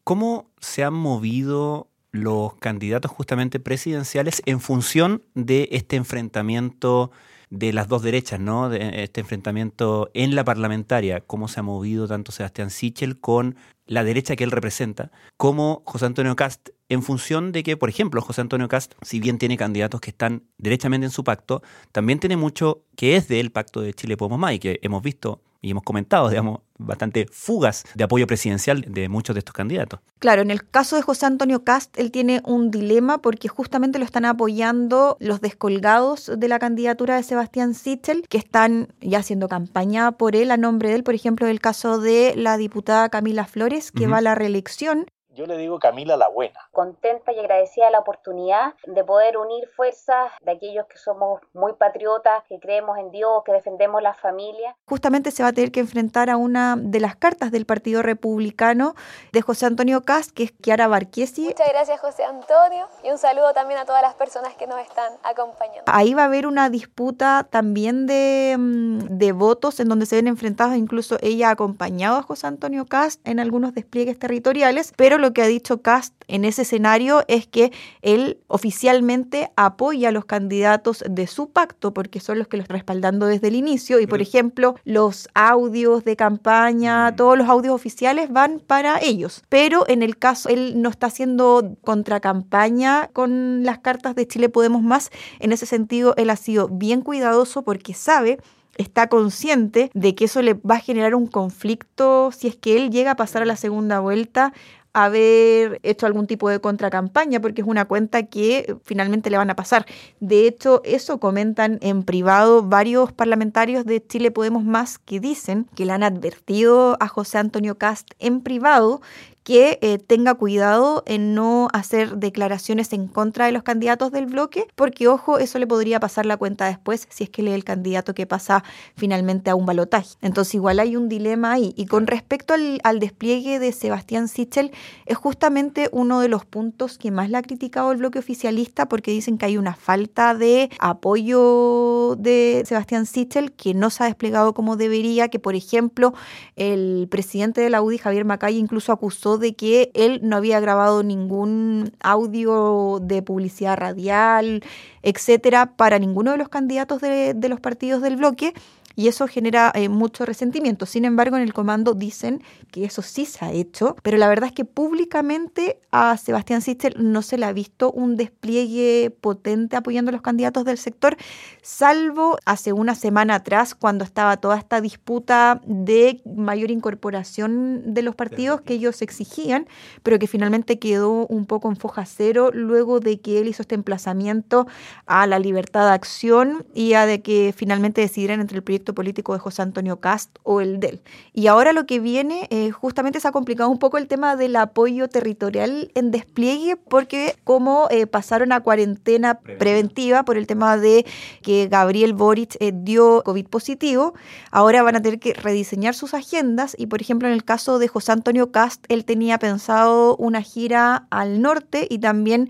¿Cómo 0.04 0.50
se 0.60 0.84
han 0.84 0.94
movido 0.94 1.88
los 2.12 2.54
candidatos 2.54 3.10
justamente 3.10 3.60
presidenciales 3.60 4.42
en 4.46 4.60
función 4.60 5.22
de 5.34 5.68
este 5.72 5.96
enfrentamiento 5.96 7.10
de 7.50 7.72
las 7.72 7.88
dos 7.88 8.02
derechas, 8.02 8.40
¿no? 8.40 8.68
De 8.68 9.04
este 9.04 9.20
enfrentamiento 9.20 10.10
en 10.14 10.34
la 10.34 10.44
parlamentaria, 10.44 11.20
cómo 11.20 11.48
se 11.48 11.60
ha 11.60 11.62
movido 11.62 12.08
tanto 12.08 12.32
Sebastián 12.32 12.70
Sichel 12.70 13.20
con 13.20 13.56
la 13.86 14.02
derecha 14.02 14.34
que 14.34 14.44
él 14.44 14.50
representa, 14.50 15.10
como 15.36 15.82
José 15.84 16.06
Antonio 16.06 16.34
Cast, 16.34 16.70
en 16.88 17.02
función 17.02 17.52
de 17.52 17.62
que, 17.62 17.76
por 17.76 17.88
ejemplo, 17.88 18.20
José 18.20 18.40
Antonio 18.40 18.68
Cast, 18.68 18.94
si 19.02 19.20
bien 19.20 19.38
tiene 19.38 19.56
candidatos 19.56 20.00
que 20.00 20.10
están 20.10 20.42
derechamente 20.58 21.06
en 21.06 21.10
su 21.10 21.24
pacto, 21.24 21.62
también 21.92 22.18
tiene 22.18 22.36
mucho 22.36 22.82
que 22.96 23.16
es 23.16 23.28
del 23.28 23.50
pacto 23.50 23.80
de 23.80 23.94
Chile 23.94 24.16
Podemos 24.16 24.38
Más 24.38 24.54
y 24.54 24.58
que 24.58 24.78
hemos 24.82 25.02
visto 25.02 25.40
y 25.66 25.70
hemos 25.70 25.82
comentado, 25.82 26.28
digamos, 26.28 26.60
bastante 26.78 27.26
fugas 27.30 27.84
de 27.94 28.04
apoyo 28.04 28.26
presidencial 28.26 28.82
de 28.82 29.08
muchos 29.08 29.34
de 29.34 29.40
estos 29.40 29.54
candidatos. 29.54 30.00
Claro, 30.20 30.42
en 30.42 30.50
el 30.50 30.68
caso 30.68 30.94
de 30.94 31.02
José 31.02 31.26
Antonio 31.26 31.64
Cast, 31.64 31.98
él 31.98 32.12
tiene 32.12 32.40
un 32.44 32.70
dilema 32.70 33.18
porque 33.18 33.48
justamente 33.48 33.98
lo 33.98 34.04
están 34.04 34.26
apoyando 34.26 35.16
los 35.18 35.40
descolgados 35.40 36.30
de 36.36 36.48
la 36.48 36.58
candidatura 36.58 37.16
de 37.16 37.22
Sebastián 37.22 37.74
Sichel, 37.74 38.24
que 38.28 38.38
están 38.38 38.88
ya 39.00 39.18
haciendo 39.18 39.48
campaña 39.48 40.12
por 40.12 40.36
él, 40.36 40.50
a 40.50 40.56
nombre 40.56 40.90
de 40.90 40.96
él, 40.96 41.02
por 41.02 41.14
ejemplo, 41.14 41.48
el 41.48 41.60
caso 41.60 41.98
de 41.98 42.34
la 42.36 42.56
diputada 42.56 43.08
Camila 43.08 43.46
Flores, 43.46 43.90
que 43.90 44.06
va 44.06 44.18
a 44.18 44.22
la 44.22 44.34
reelección, 44.34 45.06
yo 45.36 45.46
le 45.46 45.58
digo 45.58 45.78
Camila 45.78 46.16
la 46.16 46.28
Buena. 46.28 46.58
Contenta 46.72 47.30
y 47.30 47.38
agradecida 47.38 47.86
de 47.86 47.92
la 47.92 47.98
oportunidad 47.98 48.74
de 48.86 49.04
poder 49.04 49.36
unir 49.36 49.68
fuerzas 49.76 50.32
de 50.40 50.52
aquellos 50.52 50.86
que 50.86 50.96
somos 50.96 51.42
muy 51.52 51.74
patriotas, 51.74 52.42
que 52.48 52.58
creemos 52.58 52.98
en 52.98 53.10
Dios, 53.10 53.42
que 53.44 53.52
defendemos 53.52 54.02
la 54.02 54.14
familia. 54.14 54.74
Justamente 54.86 55.30
se 55.30 55.42
va 55.42 55.50
a 55.50 55.52
tener 55.52 55.70
que 55.70 55.80
enfrentar 55.80 56.30
a 56.30 56.38
una 56.38 56.76
de 56.78 57.00
las 57.00 57.16
cartas 57.16 57.52
del 57.52 57.66
Partido 57.66 58.02
Republicano 58.02 58.94
de 59.32 59.42
José 59.42 59.66
Antonio 59.66 60.02
Cast, 60.02 60.30
que 60.30 60.44
es 60.44 60.58
Chiara 60.58 60.88
Barquiesi. 60.88 61.44
Muchas 61.44 61.68
gracias 61.68 62.00
José 62.00 62.24
Antonio 62.24 62.88
y 63.04 63.10
un 63.10 63.18
saludo 63.18 63.52
también 63.52 63.78
a 63.78 63.84
todas 63.84 64.00
las 64.00 64.14
personas 64.14 64.54
que 64.54 64.66
nos 64.66 64.80
están 64.80 65.12
acompañando. 65.22 65.82
Ahí 65.86 66.14
va 66.14 66.22
a 66.22 66.26
haber 66.26 66.46
una 66.46 66.70
disputa 66.70 67.46
también 67.50 68.06
de, 68.06 68.56
mm, 68.58 69.18
de 69.18 69.32
votos 69.32 69.80
en 69.80 69.88
donde 69.88 70.06
se 70.06 70.16
ven 70.16 70.28
enfrentados, 70.28 70.76
incluso 70.76 71.18
ella 71.20 71.48
ha 71.48 71.52
acompañado 71.52 72.16
a 72.16 72.22
José 72.22 72.46
Antonio 72.46 72.86
Cast 72.86 73.20
en 73.28 73.38
algunos 73.38 73.74
despliegues 73.74 74.18
territoriales, 74.18 74.94
pero 74.96 75.18
lo 75.18 75.25
que 75.32 75.42
ha 75.42 75.46
dicho 75.46 75.82
Cast 75.82 76.14
en 76.28 76.44
ese 76.44 76.62
escenario 76.62 77.22
es 77.28 77.46
que 77.46 77.72
él 78.02 78.38
oficialmente 78.48 79.50
apoya 79.56 80.08
a 80.08 80.12
los 80.12 80.24
candidatos 80.24 81.04
de 81.08 81.26
su 81.26 81.50
pacto, 81.50 81.94
porque 81.94 82.20
son 82.20 82.38
los 82.38 82.48
que 82.48 82.56
los 82.56 82.68
respaldando 82.68 83.26
desde 83.26 83.48
el 83.48 83.54
inicio. 83.54 84.00
Y, 84.00 84.06
por 84.06 84.20
ejemplo, 84.20 84.74
los 84.84 85.28
audios 85.34 86.04
de 86.04 86.16
campaña, 86.16 87.10
mm. 87.10 87.16
todos 87.16 87.38
los 87.38 87.48
audios 87.48 87.74
oficiales 87.74 88.30
van 88.30 88.60
para 88.60 88.98
ellos. 89.00 89.42
Pero 89.48 89.84
en 89.88 90.02
el 90.02 90.18
caso, 90.18 90.48
él 90.48 90.82
no 90.82 90.88
está 90.88 91.06
haciendo 91.06 91.76
contracampaña 91.82 93.08
con 93.12 93.62
las 93.62 93.78
cartas 93.78 94.14
de 94.14 94.26
Chile 94.26 94.48
Podemos 94.48 94.82
Más. 94.82 95.10
En 95.38 95.52
ese 95.52 95.66
sentido, 95.66 96.14
él 96.16 96.30
ha 96.30 96.36
sido 96.36 96.68
bien 96.68 97.02
cuidadoso 97.02 97.62
porque 97.62 97.94
sabe 97.94 98.38
está 98.76 99.08
consciente 99.08 99.90
de 99.94 100.14
que 100.14 100.26
eso 100.26 100.42
le 100.42 100.54
va 100.54 100.76
a 100.76 100.80
generar 100.80 101.14
un 101.14 101.26
conflicto 101.26 102.30
si 102.32 102.48
es 102.48 102.56
que 102.56 102.76
él 102.76 102.90
llega 102.90 103.12
a 103.12 103.16
pasar 103.16 103.42
a 103.42 103.46
la 103.46 103.56
segunda 103.56 104.00
vuelta 104.00 104.52
haber 104.96 105.78
hecho 105.82 106.06
algún 106.06 106.26
tipo 106.26 106.48
de 106.48 106.58
contracampaña, 106.58 107.38
porque 107.38 107.60
es 107.60 107.66
una 107.66 107.84
cuenta 107.84 108.22
que 108.22 108.76
finalmente 108.82 109.28
le 109.28 109.36
van 109.36 109.50
a 109.50 109.54
pasar. 109.54 109.84
De 110.20 110.46
hecho, 110.46 110.80
eso 110.84 111.20
comentan 111.20 111.78
en 111.82 112.02
privado 112.02 112.62
varios 112.62 113.12
parlamentarios 113.12 113.84
de 113.84 114.02
Chile 114.04 114.30
Podemos 114.30 114.64
Más 114.64 114.98
que 114.98 115.20
dicen 115.20 115.66
que 115.74 115.84
le 115.84 115.92
han 115.92 116.02
advertido 116.02 116.96
a 116.98 117.08
José 117.08 117.36
Antonio 117.36 117.76
Cast 117.76 118.12
en 118.20 118.40
privado 118.40 119.02
que 119.46 119.78
eh, 119.80 119.98
tenga 119.98 120.34
cuidado 120.34 121.04
en 121.06 121.32
no 121.32 121.68
hacer 121.72 122.16
declaraciones 122.16 122.92
en 122.92 123.06
contra 123.06 123.46
de 123.46 123.52
los 123.52 123.62
candidatos 123.62 124.10
del 124.10 124.26
bloque, 124.26 124.66
porque 124.74 125.06
ojo, 125.06 125.38
eso 125.38 125.60
le 125.60 125.68
podría 125.68 126.00
pasar 126.00 126.26
la 126.26 126.36
cuenta 126.36 126.66
después 126.66 127.06
si 127.10 127.22
es 127.22 127.30
que 127.30 127.42
lee 127.42 127.52
el 127.52 127.62
candidato 127.62 128.12
que 128.12 128.26
pasa 128.26 128.64
finalmente 128.96 129.48
a 129.48 129.54
un 129.54 129.64
balotaje. 129.64 130.16
Entonces 130.20 130.56
igual 130.56 130.80
hay 130.80 130.96
un 130.96 131.08
dilema 131.08 131.52
ahí. 131.52 131.72
Y 131.76 131.86
con 131.86 132.08
respecto 132.08 132.54
al, 132.54 132.80
al 132.82 132.98
despliegue 132.98 133.60
de 133.60 133.70
Sebastián 133.70 134.26
Sichel, 134.26 134.72
es 135.04 135.16
justamente 135.16 135.90
uno 135.92 136.18
de 136.18 136.26
los 136.26 136.44
puntos 136.44 136.98
que 136.98 137.12
más 137.12 137.30
le 137.30 137.36
ha 137.36 137.42
criticado 137.42 137.92
el 137.92 137.98
bloque 137.98 138.18
oficialista 138.18 138.88
porque 138.88 139.12
dicen 139.12 139.38
que 139.38 139.46
hay 139.46 139.58
una 139.58 139.76
falta 139.76 140.34
de 140.34 140.70
apoyo 140.80 142.16
de 142.18 142.64
Sebastián 142.66 143.06
Sichel 143.06 143.52
que 143.52 143.74
no 143.74 143.90
se 143.90 144.02
ha 144.02 144.06
desplegado 144.06 144.54
como 144.54 144.74
debería, 144.76 145.28
que 145.28 145.38
por 145.38 145.54
ejemplo 145.54 146.14
el 146.56 147.06
presidente 147.08 147.60
de 147.60 147.70
la 147.70 147.80
UDI, 147.80 147.98
Javier 147.98 148.24
Macay, 148.24 148.56
incluso 148.56 148.90
acusó 148.90 149.35
de 149.38 149.54
que 149.54 149.90
él 149.94 150.20
no 150.22 150.36
había 150.36 150.60
grabado 150.60 151.02
ningún 151.02 151.92
audio 152.00 152.98
de 153.02 153.22
publicidad 153.22 153.76
radial, 153.76 154.62
etcétera, 155.02 155.72
para 155.76 155.98
ninguno 155.98 156.32
de 156.32 156.38
los 156.38 156.48
candidatos 156.48 157.00
de, 157.00 157.34
de 157.34 157.48
los 157.48 157.60
partidos 157.60 158.02
del 158.02 158.16
bloque 158.16 158.54
y 158.96 159.08
eso 159.08 159.28
genera 159.28 159.70
eh, 159.74 159.88
mucho 159.88 160.24
resentimiento. 160.24 160.86
Sin 160.86 161.04
embargo, 161.04 161.36
en 161.36 161.42
el 161.42 161.52
comando 161.52 161.94
dicen 161.94 162.42
que 162.72 162.84
eso 162.84 163.02
sí 163.02 163.26
se 163.26 163.44
ha 163.44 163.52
hecho, 163.52 163.94
pero 164.02 164.16
la 164.16 164.26
verdad 164.26 164.48
es 164.48 164.54
que 164.54 164.64
públicamente 164.64 165.78
a 165.92 166.16
Sebastián 166.16 166.62
Sister 166.62 166.98
no 166.98 167.22
se 167.22 167.36
le 167.36 167.44
ha 167.44 167.52
visto 167.52 167.92
un 167.92 168.16
despliegue 168.16 169.14
potente 169.20 169.76
apoyando 169.76 170.08
a 170.08 170.12
los 170.12 170.22
candidatos 170.22 170.64
del 170.64 170.78
sector, 170.78 171.16
salvo 171.62 172.38
hace 172.46 172.72
una 172.72 172.94
semana 172.94 173.36
atrás 173.36 173.74
cuando 173.74 174.04
estaba 174.04 174.38
toda 174.38 174.56
esta 174.56 174.80
disputa 174.80 175.60
de 175.66 176.22
mayor 176.24 176.70
incorporación 176.70 177.94
de 177.94 178.02
los 178.02 178.14
partidos 178.14 178.62
que 178.62 178.74
ellos 178.74 179.02
exigían, 179.02 179.68
pero 180.02 180.18
que 180.18 180.26
finalmente 180.26 180.78
quedó 180.78 181.26
un 181.26 181.44
poco 181.44 181.68
en 181.68 181.76
foja 181.76 182.06
cero 182.06 182.50
luego 182.52 183.00
de 183.00 183.20
que 183.20 183.40
él 183.40 183.48
hizo 183.48 183.62
este 183.62 183.74
emplazamiento 183.74 184.66
a 185.04 185.26
la 185.26 185.38
libertad 185.38 185.86
de 185.86 185.94
acción 185.94 186.64
y 186.74 186.94
a 186.94 187.04
de 187.04 187.20
que 187.20 187.52
finalmente 187.54 188.00
decidieran 188.00 188.40
entre 188.40 188.56
el 188.56 188.62
proyecto 188.62 188.85
proyecto 188.86 188.94
político 188.94 189.32
de 189.34 189.38
José 189.38 189.62
Antonio 189.62 190.00
Cast 190.00 190.38
o 190.42 190.60
el 190.60 190.80
del. 190.80 191.00
Y 191.32 191.48
ahora 191.48 191.72
lo 191.72 191.86
que 191.86 192.00
viene, 192.00 192.46
eh, 192.50 192.70
justamente 192.70 193.20
se 193.20 193.28
ha 193.28 193.32
complicado 193.32 193.68
un 193.70 193.78
poco 193.78 193.98
el 193.98 194.06
tema 194.06 194.36
del 194.36 194.56
apoyo 194.56 195.08
territorial 195.08 195.90
en 195.94 196.10
despliegue, 196.10 196.76
porque 196.76 197.36
como 197.44 197.88
eh, 197.90 198.06
pasaron 198.06 198.52
a 198.52 198.60
cuarentena 198.60 199.40
preventiva 199.40 200.24
por 200.24 200.36
el 200.36 200.46
tema 200.46 200.76
de 200.76 201.04
que 201.42 201.68
Gabriel 201.68 202.14
Boric 202.14 202.56
eh, 202.60 202.72
dio 202.74 203.22
COVID 203.24 203.46
positivo, 203.46 204.14
ahora 204.50 204.82
van 204.82 204.96
a 204.96 205.02
tener 205.02 205.18
que 205.18 205.34
rediseñar 205.34 205.94
sus 205.94 206.14
agendas 206.14 206.74
y, 206.78 206.86
por 206.86 207.00
ejemplo, 207.00 207.28
en 207.28 207.34
el 207.34 207.44
caso 207.44 207.78
de 207.78 207.88
José 207.88 208.12
Antonio 208.12 208.50
Cast, 208.50 208.84
él 208.88 209.04
tenía 209.04 209.38
pensado 209.38 210.16
una 210.16 210.42
gira 210.42 211.06
al 211.10 211.42
norte 211.42 211.86
y 211.90 211.98
también 211.98 212.48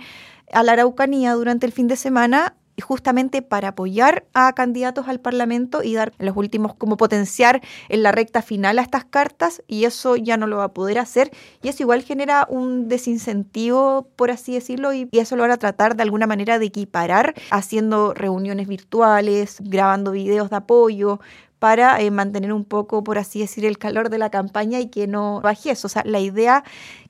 a 0.52 0.62
la 0.62 0.73
Araucanía 0.73 1.33
durante 1.35 1.66
el 1.66 1.73
fin 1.73 1.88
de 1.88 1.97
semana 1.97 2.55
justamente 2.83 3.42
para 3.42 3.68
apoyar 3.68 4.26
a 4.35 4.52
candidatos 4.52 5.09
al 5.09 5.21
Parlamento 5.21 5.83
y 5.83 5.95
dar 5.95 6.12
los 6.18 6.37
últimos 6.37 6.75
como 6.75 6.97
potenciar 6.97 7.62
en 7.88 8.02
la 8.02 8.12
recta 8.12 8.42
final 8.42 8.78
a 8.78 8.83
estas 8.83 9.04
cartas 9.04 9.62
y 9.66 9.85
eso 9.85 10.16
ya 10.16 10.37
no 10.37 10.47
lo 10.47 10.59
va 10.59 10.64
a 10.64 10.75
poder 10.75 10.99
hacer 10.99 11.30
y 11.62 11.68
eso 11.68 11.83
igual 11.83 12.02
genera 12.02 12.47
un 12.50 12.88
desincentivo 12.88 14.09
por 14.16 14.30
así 14.30 14.54
decirlo 14.54 14.92
y, 14.92 15.09
eso 15.12 15.35
lo 15.35 15.42
van 15.42 15.50
a 15.50 15.56
tratar 15.56 15.97
de 15.97 16.02
alguna 16.02 16.26
manera 16.26 16.59
de 16.59 16.66
equiparar 16.66 17.35
haciendo 17.50 18.12
reuniones 18.12 18.68
virtuales, 18.68 19.56
grabando 19.61 20.12
videos 20.12 20.50
de 20.50 20.56
apoyo, 20.56 21.21
para 21.59 22.00
eh, 22.00 22.11
mantener 22.11 22.52
un 22.52 22.64
poco, 22.64 23.02
por 23.02 23.18
así 23.18 23.40
decir, 23.40 23.64
el 23.64 23.78
calor 23.78 24.11
de 24.11 24.18
la 24.18 24.30
campaña 24.30 24.78
y 24.80 24.88
que 24.88 25.06
no 25.06 25.40
baje 25.40 25.71
eso. 25.71 25.87
O 25.87 25.90
sea, 25.90 26.02
la 26.04 26.21
idea 26.21 26.64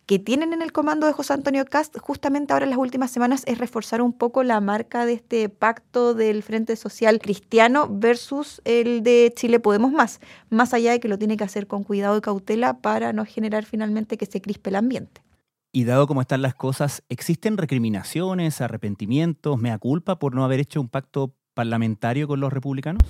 que 0.06 0.20
tienen 0.20 0.52
en 0.52 0.62
el 0.62 0.72
comando 0.72 1.06
de 1.06 1.12
José 1.12 1.32
Antonio 1.32 1.64
Cast 1.64 1.98
justamente 1.98 2.52
ahora 2.52 2.64
en 2.64 2.70
las 2.70 2.78
últimas 2.78 3.10
semanas 3.10 3.42
es 3.46 3.58
reforzar 3.58 4.00
un 4.00 4.12
poco 4.12 4.44
la 4.44 4.60
marca 4.60 5.04
de 5.04 5.14
este 5.14 5.48
pacto 5.48 6.14
del 6.14 6.44
Frente 6.44 6.76
Social 6.76 7.18
Cristiano 7.18 7.88
versus 7.90 8.62
el 8.64 9.02
de 9.02 9.32
Chile 9.34 9.58
Podemos 9.58 9.90
Más, 9.90 10.20
más 10.48 10.72
allá 10.72 10.92
de 10.92 11.00
que 11.00 11.08
lo 11.08 11.18
tiene 11.18 11.36
que 11.36 11.44
hacer 11.44 11.66
con 11.66 11.82
cuidado 11.82 12.16
y 12.16 12.20
cautela 12.20 12.78
para 12.78 13.12
no 13.12 13.24
generar 13.24 13.64
finalmente 13.64 14.16
que 14.16 14.26
se 14.26 14.40
crispe 14.40 14.70
el 14.70 14.76
ambiente. 14.76 15.22
Y 15.72 15.84
dado 15.84 16.06
cómo 16.06 16.20
están 16.20 16.40
las 16.40 16.54
cosas, 16.54 17.02
¿existen 17.08 17.58
recriminaciones, 17.58 18.60
arrepentimientos, 18.60 19.58
mea 19.58 19.78
culpa 19.78 20.20
por 20.20 20.34
no 20.34 20.44
haber 20.44 20.60
hecho 20.60 20.80
un 20.80 20.88
pacto 20.88 21.34
parlamentario 21.52 22.28
con 22.28 22.38
los 22.38 22.52
republicanos? 22.52 23.02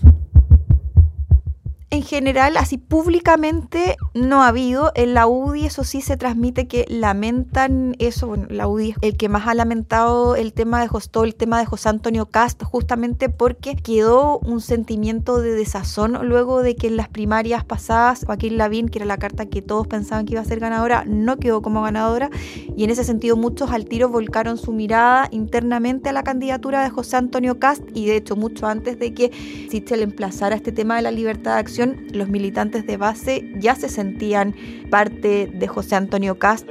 En 1.91 2.03
general, 2.03 2.57
así 2.57 2.79
públicamente 2.79 3.97
no 4.13 4.43
ha 4.43 4.49
habido. 4.49 4.91
En 4.97 5.15
la 5.15 5.29
UDI, 5.29 5.67
eso 5.67 5.85
sí, 5.85 6.01
se 6.01 6.17
transmite 6.17 6.67
que 6.67 6.85
lamentan 6.89 7.95
eso. 8.01 8.27
Bueno, 8.27 8.47
la 8.51 8.67
UDI 8.67 8.91
es 8.91 8.97
el 9.03 9.17
que 9.17 9.29
más 9.29 9.47
ha 9.47 9.55
lamentado 9.55 10.35
el 10.35 10.53
tema 10.53 10.81
de 10.81 10.89
José, 10.89 11.11
el 11.23 11.37
tema 11.37 11.61
de 11.61 11.67
José 11.67 11.89
Antonio 11.89 12.27
Cast, 12.27 12.63
justamente 12.65 13.29
porque 13.29 13.77
quedó 13.77 14.41
un 14.41 14.61
sentimiento 14.61 15.41
de 15.41 15.53
desazón 15.53 16.19
luego 16.27 16.63
de 16.63 16.75
que 16.75 16.89
en 16.89 16.97
las 16.97 17.09
primarias 17.09 17.65
pasadas, 17.65 18.25
Joaquín 18.27 18.59
Lavín, 18.59 18.89
que 18.89 18.99
era 18.99 19.07
la 19.07 19.19
carta 19.19 19.47
que 19.47 19.63
todos 19.63 19.87
pensaban 19.87 20.27
que 20.27 20.33
iba 20.33 20.43
a 20.43 20.45
ser 20.45 20.59
ganadora, 20.59 21.05
no 21.07 21.37
quedó 21.37 21.63
como 21.63 21.83
ganadora. 21.83 22.31
Y 22.77 22.83
en 22.83 22.91
ese 22.91 23.05
sentido, 23.05 23.37
muchos 23.37 23.71
al 23.71 23.85
tiro 23.85 24.09
volcaron 24.09 24.59
su 24.59 24.73
mirada 24.73 25.29
internamente 25.31 26.09
a 26.09 26.13
la 26.13 26.25
candidatura 26.25 26.83
de 26.83 26.91
José 26.91 27.17
Antonio 27.17 27.61
Cast. 27.61 27.85
Y 27.95 28.07
de 28.07 28.17
hecho, 28.17 28.35
mucho 28.35 28.67
antes 28.67 28.99
de 28.99 29.15
que 29.15 29.31
le 29.71 30.03
emplazara 30.03 30.57
este 30.57 30.73
tema 30.73 30.97
de 30.97 31.03
la 31.03 31.13
libertad 31.13 31.55
de 31.55 31.61
acción 31.61 31.76
los 32.13 32.29
militantes 32.29 32.87
de 32.87 32.97
base 32.97 33.51
ya 33.57 33.75
se 33.75 33.89
sentían 33.89 34.55
parte 34.91 35.51
de 35.53 35.69
José 35.69 35.97
Antonio 35.97 36.39
Cast. 36.39 36.69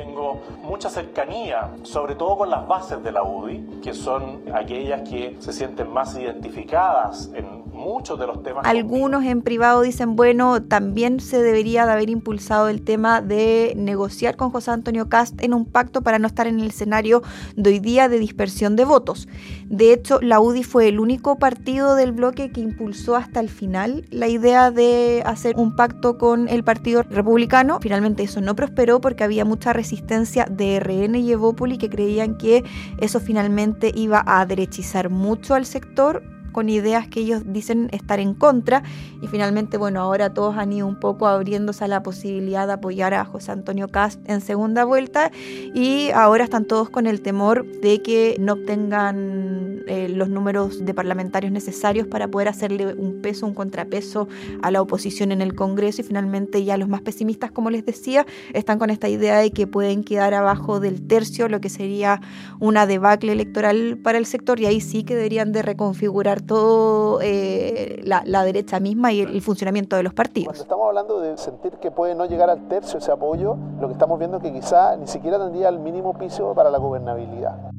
Mucha 0.65 0.89
cercanía, 0.89 1.71
sobre 1.83 2.15
todo 2.15 2.37
con 2.37 2.49
las 2.49 2.67
bases 2.67 3.03
de 3.03 3.11
la 3.11 3.23
UDI, 3.23 3.81
que 3.83 3.93
son 3.93 4.41
aquellas 4.53 5.07
que 5.07 5.35
se 5.39 5.53
sienten 5.53 5.91
más 5.91 6.17
identificadas 6.17 7.29
en 7.35 7.65
muchos 7.75 8.17
de 8.17 8.25
los 8.25 8.41
temas. 8.41 8.65
Algunos 8.65 9.23
en 9.25 9.41
privado 9.41 9.81
dicen, 9.81 10.15
bueno, 10.15 10.63
también 10.63 11.19
se 11.19 11.41
debería 11.41 11.85
de 11.85 11.91
haber 11.91 12.09
impulsado 12.09 12.69
el 12.69 12.83
tema 12.83 13.21
de 13.21 13.73
negociar 13.75 14.35
con 14.37 14.49
José 14.49 14.71
Antonio 14.71 15.09
Cast 15.09 15.41
en 15.43 15.53
un 15.53 15.65
pacto 15.65 16.01
para 16.01 16.17
no 16.17 16.27
estar 16.27 16.47
en 16.47 16.59
el 16.59 16.67
escenario 16.67 17.21
de 17.55 17.71
hoy 17.71 17.79
día 17.79 18.09
de 18.09 18.17
dispersión 18.17 18.75
de 18.75 18.85
votos. 18.85 19.27
De 19.65 19.93
hecho, 19.93 20.19
la 20.21 20.39
UDI 20.39 20.63
fue 20.63 20.87
el 20.87 20.99
único 20.99 21.37
partido 21.37 21.95
del 21.95 22.11
bloque 22.11 22.51
que 22.51 22.61
impulsó 22.61 23.15
hasta 23.15 23.39
el 23.39 23.49
final 23.49 24.05
la 24.09 24.27
idea 24.27 24.71
de 24.71 25.21
hacer 25.25 25.55
un 25.57 25.75
pacto 25.75 26.17
con 26.17 26.47
el 26.47 26.63
Partido 26.63 27.03
Republicano. 27.03 27.79
Finalmente 27.81 28.23
eso 28.23 28.41
no 28.41 28.55
prosperó 28.55 29.01
porque 29.01 29.23
había 29.23 29.45
mucha 29.45 29.73
resistencia 29.73 30.47
de 30.55 30.79
RN 30.79 31.15
y 31.15 31.31
Evópoli 31.31 31.77
que 31.77 31.89
creían 31.89 32.35
que 32.35 32.63
eso 32.97 33.19
finalmente 33.19 33.91
iba 33.93 34.23
a 34.25 34.45
derechizar 34.45 35.09
mucho 35.09 35.53
al 35.53 35.65
sector 35.65 36.23
con 36.55 36.69
ideas 36.69 37.09
que 37.09 37.19
ellos 37.19 37.43
dicen 37.45 37.89
estar 37.91 38.21
en 38.21 38.33
contra. 38.33 38.81
Y 39.21 39.27
finalmente, 39.27 39.75
bueno, 39.75 39.99
ahora 39.99 40.33
todos 40.33 40.55
han 40.55 40.71
ido 40.71 40.87
un 40.87 40.97
poco 41.01 41.27
abriéndose 41.27 41.83
a 41.83 41.89
la 41.89 42.01
posibilidad 42.01 42.65
de 42.65 42.71
apoyar 42.71 43.13
a 43.13 43.25
José 43.25 43.51
Antonio 43.51 43.89
Cast 43.89 44.21
en 44.29 44.39
segunda 44.39 44.85
vuelta. 44.85 45.31
Y 45.73 46.11
ahora 46.11 46.45
están 46.45 46.63
todos 46.63 46.89
con 46.89 47.07
el 47.07 47.19
temor 47.19 47.65
de 47.81 48.01
que 48.01 48.37
no 48.39 48.53
obtengan 48.53 49.83
eh, 49.87 50.07
los 50.07 50.29
números 50.29 50.85
de 50.85 50.93
parlamentarios 50.93 51.51
necesarios 51.51 52.07
para 52.07 52.29
poder 52.29 52.47
hacerle 52.47 52.93
un 52.93 53.21
peso, 53.21 53.45
un 53.45 53.53
contrapeso 53.53 54.29
a 54.61 54.71
la 54.71 54.81
oposición 54.81 55.33
en 55.33 55.41
el 55.41 55.55
Congreso. 55.55 56.03
Y 56.03 56.05
finalmente 56.05 56.63
ya 56.63 56.77
los 56.77 56.87
más 56.87 57.01
pesimistas, 57.01 57.51
como 57.51 57.69
les 57.69 57.85
decía, 57.85 58.25
están 58.53 58.79
con 58.79 58.91
esta 58.91 59.09
idea 59.09 59.39
de 59.39 59.51
que 59.51 59.67
pueden 59.67 60.05
quedar 60.05 60.33
abajo 60.33 60.79
del 60.79 61.05
tercio, 61.05 61.49
lo 61.49 61.59
que 61.59 61.67
sería 61.67 62.21
una 62.61 62.87
debacle 62.87 63.33
electoral 63.33 63.97
para 64.01 64.17
el 64.17 64.25
sector. 64.25 64.61
Y 64.61 64.67
ahí 64.67 64.79
sí 64.79 65.03
que 65.03 65.15
deberían 65.15 65.51
de 65.51 65.61
reconfigurar 65.61 66.44
todo 66.45 67.19
eh, 67.21 68.01
la, 68.03 68.43
derecha 68.43 68.79
misma 68.79 69.11
y 69.11 69.21
el, 69.21 69.41
funcionamiento 69.41 69.95
de 69.95 70.03
los 70.03 70.13
partidos. 70.13 70.47
Cuando 70.47 70.63
estamos 70.63 70.87
hablando 70.87 71.19
de 71.19 71.37
sentir 71.37 71.73
que 71.73 71.91
puede 71.91 72.15
no 72.15 72.25
llegar 72.25 72.49
al 72.49 72.67
tercio 72.67 72.99
ese 72.99 73.11
apoyo, 73.11 73.57
lo 73.79 73.87
que 73.87 73.93
estamos 73.93 74.19
viendo 74.19 74.37
es 74.37 74.43
que 74.43 74.53
quizá 74.53 74.95
ni 74.97 75.07
siquiera 75.07 75.37
tendría 75.37 75.69
el 75.69 75.79
mínimo 75.79 76.17
piso 76.17 76.53
para 76.53 76.69
la 76.69 76.77
gobernabilidad. 76.77 77.71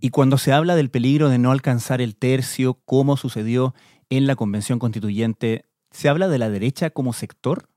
Y 0.00 0.10
cuando 0.10 0.38
se 0.38 0.52
habla 0.52 0.76
del 0.76 0.90
peligro 0.90 1.28
de 1.28 1.38
no 1.38 1.50
alcanzar 1.50 2.00
el 2.00 2.16
tercio, 2.16 2.78
como 2.84 3.16
sucedió 3.16 3.74
en 4.10 4.26
la 4.26 4.36
Convención 4.36 4.78
Constituyente, 4.78 5.64
¿se 5.90 6.08
habla 6.08 6.28
de 6.28 6.38
la 6.38 6.50
derecha 6.50 6.90
como 6.90 7.12
sector? 7.12 7.68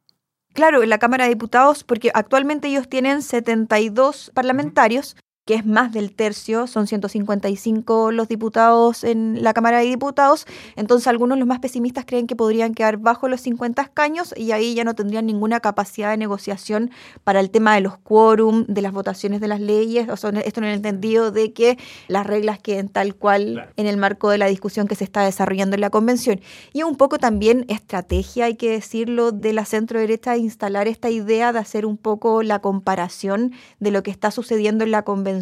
Claro, 0.54 0.84
en 0.84 0.90
la 0.90 0.98
Cámara 0.98 1.24
de 1.24 1.30
Diputados, 1.30 1.84
porque 1.84 2.12
actualmente 2.14 2.68
ellos 2.68 2.90
tienen 2.90 3.22
72 3.22 4.32
parlamentarios 4.34 5.16
que 5.50 5.56
es 5.56 5.66
más 5.66 5.92
del 5.92 6.14
tercio, 6.14 6.68
son 6.68 6.86
155 6.86 8.12
los 8.12 8.28
diputados 8.28 9.04
en 9.04 9.42
la 9.42 9.52
Cámara 9.52 9.80
de 9.80 9.86
Diputados, 9.86 10.46
entonces 10.76 11.08
algunos 11.08 11.40
los 11.40 11.48
más 11.48 11.58
pesimistas 11.58 12.06
creen 12.06 12.28
que 12.28 12.36
podrían 12.36 12.76
quedar 12.76 12.98
bajo 12.98 13.28
los 13.28 13.42
50 13.42 13.82
escaños 13.82 14.32
y 14.38 14.52
ahí 14.52 14.76
ya 14.76 14.84
no 14.84 14.94
tendrían 14.94 15.26
ninguna 15.26 15.60
capacidad 15.60 16.12
de 16.12 16.18
negociación 16.18 16.92
para 17.24 17.40
el 17.40 17.50
tema 17.50 17.74
de 17.74 17.82
los 17.82 17.98
quórum, 17.98 18.66
de 18.68 18.84
las 18.84 18.94
votaciones 18.94 19.42
de 19.42 19.48
las 19.48 19.60
leyes, 19.60 20.08
o 20.08 20.18
sea, 20.18 20.30
esto 20.30 20.60
en 20.60 20.68
el 20.68 20.76
entendido 20.76 21.32
de 21.32 21.52
que 21.52 21.80
las 22.08 22.28
reglas 22.28 22.60
queden 22.60 22.88
tal 22.88 23.16
cual 23.16 23.72
en 23.76 23.88
el 23.88 23.98
marco 23.98 24.30
de 24.30 24.38
la 24.38 24.46
discusión 24.46 24.88
que 24.88 24.94
se 24.94 25.04
está 25.04 25.24
desarrollando 25.24 25.74
en 25.74 25.82
la 25.82 25.90
convención. 25.90 26.42
Y 26.74 26.84
un 26.84 26.96
poco 26.96 27.18
también 27.18 27.66
estrategia, 27.70 28.46
hay 28.46 28.56
que 28.56 28.70
decirlo, 28.70 29.32
de 29.32 29.54
la 29.54 29.66
centro 29.66 30.00
derecha 30.00 30.34
de 30.34 30.38
instalar 30.38 30.88
esta 30.88 31.10
idea 31.10 31.52
de 31.54 31.58
hacer 31.58 31.88
un 31.88 31.98
poco 31.98 32.44
la 32.44 32.60
comparación 32.60 33.54
de 33.80 33.90
lo 33.90 34.04
que 34.04 34.12
está 34.12 34.30
sucediendo 34.30 34.84
en 34.84 34.92
la 34.92 35.02
convención 35.02 35.39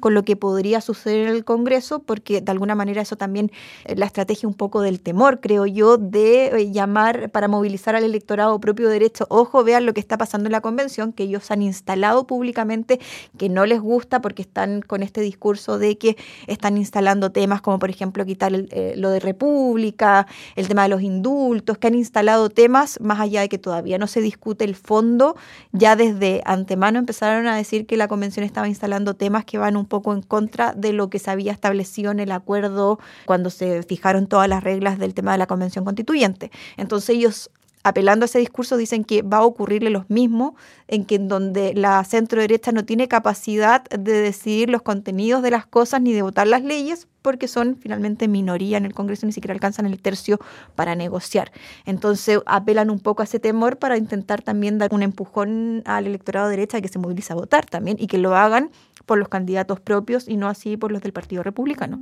con 0.00 0.14
lo 0.14 0.22
que 0.22 0.36
podría 0.36 0.80
suceder 0.80 1.26
en 1.26 1.34
el 1.34 1.44
Congreso, 1.44 2.00
porque 2.00 2.40
de 2.40 2.50
alguna 2.52 2.74
manera 2.74 3.02
eso 3.02 3.16
también 3.16 3.50
es 3.84 3.98
la 3.98 4.06
estrategia 4.06 4.48
un 4.48 4.54
poco 4.54 4.80
del 4.80 5.00
temor, 5.00 5.40
creo 5.40 5.66
yo, 5.66 5.96
de 5.96 6.46
eh, 6.46 6.70
llamar 6.70 7.30
para 7.30 7.48
movilizar 7.48 7.94
al 7.96 8.04
electorado 8.04 8.58
propio 8.60 8.88
derecho, 8.88 9.26
ojo, 9.28 9.64
vean 9.64 9.86
lo 9.86 9.94
que 9.94 10.00
está 10.00 10.18
pasando 10.18 10.48
en 10.48 10.52
la 10.52 10.60
convención, 10.60 11.12
que 11.12 11.24
ellos 11.24 11.50
han 11.50 11.62
instalado 11.62 12.26
públicamente, 12.26 13.00
que 13.38 13.48
no 13.48 13.66
les 13.66 13.80
gusta 13.80 14.20
porque 14.20 14.42
están 14.42 14.82
con 14.82 15.02
este 15.02 15.20
discurso 15.20 15.78
de 15.78 15.98
que 15.98 16.16
están 16.46 16.76
instalando 16.76 17.30
temas 17.30 17.60
como 17.60 17.78
por 17.78 17.90
ejemplo 17.90 18.24
quitar 18.24 18.52
eh, 18.54 18.94
lo 18.96 19.10
de 19.10 19.20
república, 19.20 20.26
el 20.56 20.68
tema 20.68 20.84
de 20.84 20.88
los 20.88 21.02
indultos, 21.02 21.78
que 21.78 21.86
han 21.86 21.94
instalado 21.94 22.50
temas 22.50 22.98
más 23.00 23.20
allá 23.20 23.40
de 23.42 23.48
que 23.48 23.58
todavía 23.58 23.98
no 23.98 24.06
se 24.06 24.20
discute 24.20 24.64
el 24.64 24.74
fondo, 24.74 25.36
ya 25.72 25.96
desde 25.96 26.42
antemano 26.44 26.98
empezaron 26.98 27.46
a 27.46 27.56
decir 27.56 27.86
que 27.86 27.96
la 27.96 28.08
convención 28.08 28.44
estaba 28.44 28.68
instalando 28.68 29.14
temas 29.14 29.39
que 29.44 29.58
van 29.58 29.76
un 29.76 29.86
poco 29.86 30.12
en 30.12 30.22
contra 30.22 30.72
de 30.72 30.92
lo 30.92 31.10
que 31.10 31.18
se 31.18 31.30
había 31.30 31.52
establecido 31.52 32.10
en 32.12 32.20
el 32.20 32.32
acuerdo 32.32 32.98
cuando 33.26 33.50
se 33.50 33.82
fijaron 33.82 34.26
todas 34.26 34.48
las 34.48 34.62
reglas 34.62 34.98
del 34.98 35.14
tema 35.14 35.32
de 35.32 35.38
la 35.38 35.46
Convención 35.46 35.84
Constituyente. 35.84 36.50
Entonces 36.76 37.10
ellos 37.10 37.50
apelando 37.82 38.24
a 38.24 38.26
ese 38.26 38.38
discurso, 38.38 38.76
dicen 38.76 39.04
que 39.04 39.22
va 39.22 39.38
a 39.38 39.44
ocurrirle 39.44 39.90
lo 39.90 40.04
mismo, 40.08 40.54
en 40.88 41.04
que 41.04 41.14
en 41.14 41.28
donde 41.28 41.72
la 41.74 42.02
centro 42.04 42.40
derecha 42.40 42.72
no 42.72 42.84
tiene 42.84 43.08
capacidad 43.08 43.84
de 43.84 44.20
decidir 44.20 44.68
los 44.68 44.82
contenidos 44.82 45.42
de 45.42 45.50
las 45.50 45.66
cosas 45.66 46.02
ni 46.02 46.12
de 46.12 46.22
votar 46.22 46.46
las 46.46 46.62
leyes, 46.62 47.08
porque 47.22 47.48
son 47.48 47.76
finalmente 47.76 48.28
minoría 48.28 48.76
en 48.76 48.84
el 48.84 48.94
Congreso, 48.94 49.26
ni 49.26 49.32
siquiera 49.32 49.54
alcanzan 49.54 49.86
el 49.86 50.00
tercio 50.00 50.38
para 50.74 50.94
negociar. 50.94 51.52
Entonces 51.86 52.40
apelan 52.46 52.90
un 52.90 53.00
poco 53.00 53.22
a 53.22 53.24
ese 53.24 53.40
temor 53.40 53.78
para 53.78 53.96
intentar 53.96 54.42
también 54.42 54.78
dar 54.78 54.92
un 54.92 55.02
empujón 55.02 55.82
al 55.86 56.06
electorado 56.06 56.48
de 56.48 56.56
derecha 56.56 56.80
que 56.80 56.88
se 56.88 56.98
moviliza 56.98 57.34
a 57.34 57.36
votar 57.36 57.66
también 57.66 57.96
y 58.00 58.06
que 58.06 58.18
lo 58.18 58.36
hagan 58.36 58.70
por 59.10 59.18
los 59.18 59.26
candidatos 59.26 59.80
propios 59.80 60.28
y 60.28 60.36
no 60.36 60.46
así 60.46 60.76
por 60.76 60.92
los 60.92 61.02
del 61.02 61.12
Partido 61.12 61.42
Republicano. 61.42 61.98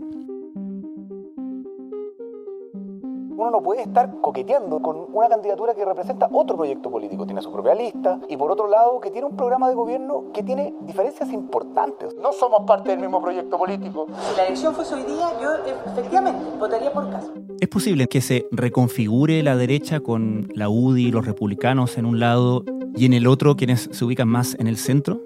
uno 3.38 3.50
no 3.50 3.62
puede 3.62 3.80
estar 3.80 4.20
coqueteando 4.20 4.82
con 4.82 5.06
una 5.14 5.28
candidatura 5.28 5.72
que 5.72 5.86
representa 5.86 6.28
otro 6.30 6.58
proyecto 6.58 6.90
político, 6.90 7.24
tiene 7.24 7.40
su 7.40 7.50
propia 7.50 7.74
lista, 7.74 8.20
y 8.28 8.36
por 8.36 8.50
otro 8.50 8.68
lado 8.68 9.00
que 9.00 9.10
tiene 9.10 9.26
un 9.26 9.36
programa 9.36 9.70
de 9.70 9.74
gobierno 9.74 10.24
que 10.34 10.42
tiene 10.42 10.74
diferencias 10.82 11.32
importantes. 11.32 12.14
No 12.20 12.32
somos 12.32 12.66
parte 12.66 12.90
del 12.90 12.98
mismo 12.98 13.22
proyecto 13.22 13.56
político. 13.56 14.06
Si 14.28 14.36
la 14.36 14.44
elección 14.44 14.74
fuese 14.74 14.96
hoy 14.96 15.04
día, 15.04 15.28
yo 15.40 15.50
efectivamente 15.86 16.44
votaría 16.58 16.92
por 16.92 17.08
caso. 17.08 17.32
¿Es 17.58 17.68
posible 17.68 18.06
que 18.08 18.20
se 18.20 18.46
reconfigure 18.50 19.42
la 19.42 19.56
derecha 19.56 20.00
con 20.00 20.48
la 20.54 20.68
UDI 20.68 21.06
y 21.06 21.10
los 21.10 21.24
republicanos 21.24 21.96
en 21.96 22.04
un 22.04 22.20
lado 22.20 22.64
y 22.94 23.06
en 23.06 23.14
el 23.14 23.26
otro 23.26 23.56
quienes 23.56 23.88
se 23.92 24.04
ubican 24.04 24.28
más 24.28 24.56
en 24.58 24.66
el 24.66 24.76
centro? 24.76 25.22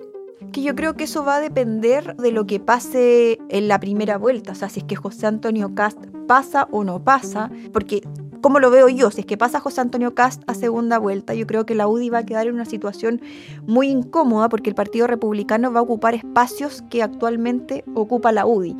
Que 0.53 0.63
yo 0.63 0.75
creo 0.75 0.95
que 0.95 1.05
eso 1.05 1.25
va 1.25 1.37
a 1.37 1.41
depender 1.41 2.17
de 2.17 2.31
lo 2.31 2.47
que 2.47 2.61
pase 2.61 3.39
en 3.49 3.69
la 3.69 3.81
primera 3.81 4.19
vuelta, 4.19 4.53
o 4.53 4.55
sea, 4.55 4.69
si 4.69 4.81
es 4.81 4.85
que 4.85 4.97
José 4.97 5.27
Antonio 5.27 5.75
Cast 5.75 5.99
pasa 6.29 6.69
o 6.71 6.85
no 6.85 7.03
pasa, 7.03 7.51
porque 7.73 8.03
como 8.43 8.59
lo 8.59 8.71
veo 8.71 8.89
yo, 8.89 9.11
si 9.11 9.21
es 9.21 9.27
que 9.27 9.37
pasa 9.37 9.61
José 9.61 9.81
Antonio 9.81 10.15
Cast 10.15 10.43
a 10.49 10.55
segunda 10.55 10.99
vuelta, 10.99 11.33
yo 11.33 11.47
creo 11.47 11.65
que 11.65 11.75
la 11.75 11.87
UDI 11.87 12.11
va 12.11 12.19
a 12.19 12.27
quedar 12.27 12.47
en 12.49 12.55
una 12.55 12.65
situación 12.65 13.23
muy 13.67 13.89
incómoda 13.89 14.49
porque 14.49 14.69
el 14.69 14.75
Partido 14.75 15.07
Republicano 15.07 15.73
va 15.73 15.81
a 15.81 15.85
ocupar 15.85 16.15
espacios 16.15 16.83
que 16.91 17.03
actualmente 17.03 17.85
ocupa 17.95 18.33
la 18.33 18.45
UDI 18.45 18.77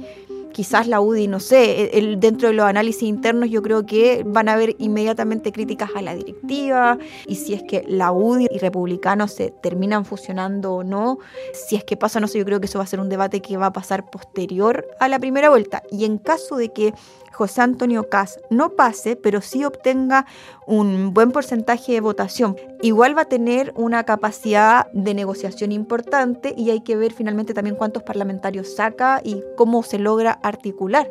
quizás 0.53 0.87
la 0.87 1.01
UDI, 1.01 1.29
no 1.29 1.41
sé, 1.41 1.97
el, 1.99 2.21
dentro 2.21 2.49
de 2.49 2.55
los 2.55 2.67
análisis 2.67 3.03
internos 3.03 3.51
yo 3.51 3.63
creo 3.63 3.85
que 3.85 4.23
van 4.27 4.49
a 4.49 4.55
haber 4.55 4.77
inmediatamente 4.79 5.53
críticas 5.53 5.91
a 5.97 6.03
la 6.03 6.15
directiva 6.15 6.99
y 7.27 7.37
si 7.37 7.55
es 7.55 7.63
que 7.63 7.85
la 7.89 8.13
UDI 8.13 8.49
y 8.51 8.59
republicanos 8.59 9.33
se 9.33 9.51
terminan 9.51 10.05
fusionando 10.05 10.75
o 10.75 10.85
no, 10.85 11.19
si 11.53 11.77
es 11.77 11.85
que 11.85 11.97
pasa, 11.97 12.21
no 12.21 12.29
sé, 12.29 12.39
yo 12.39 12.45
creo 12.45 12.61
que 12.61 12.67
eso 12.67 12.79
va 12.79 12.85
a 12.85 12.89
ser 12.89 13.01
un 13.01 13.09
debate 13.09 13.41
que 13.41 13.57
va 13.57 13.67
a 13.67 13.73
pasar 13.73 14.11
posterior 14.11 14.87
a 15.01 15.09
la 15.09 15.19
primera 15.19 15.51
vuelta. 15.51 15.83
Y 15.91 16.05
en 16.05 16.19
caso 16.19 16.57
de 16.57 16.73
que 16.73 16.95
José 17.33 17.63
Antonio 17.63 18.09
Cas 18.09 18.39
no 18.51 18.71
pase, 18.71 19.17
pero 19.17 19.41
sí 19.41 19.65
obtenga 19.65 20.27
un 20.67 21.13
buen 21.13 21.33
porcentaje 21.33 21.93
de 21.93 22.01
votación, 22.01 22.57
igual 22.83 23.17
va 23.17 23.23
a 23.23 23.29
tener 23.29 23.73
una 23.75 24.05
capacidad 24.05 24.87
de 24.93 25.15
negociación 25.15 25.73
importante 25.73 26.55
y 26.57 26.71
hay 26.71 26.83
que 26.83 26.97
ver 26.97 27.13
finalmente 27.13 27.55
también 27.55 27.77
cuántos 27.77 28.03
parlamentarios 28.03 28.75
saca 28.75 29.21
y 29.25 29.43
cómo 29.57 29.83
se 29.83 29.99
logra 29.99 30.39
articular. 30.43 31.09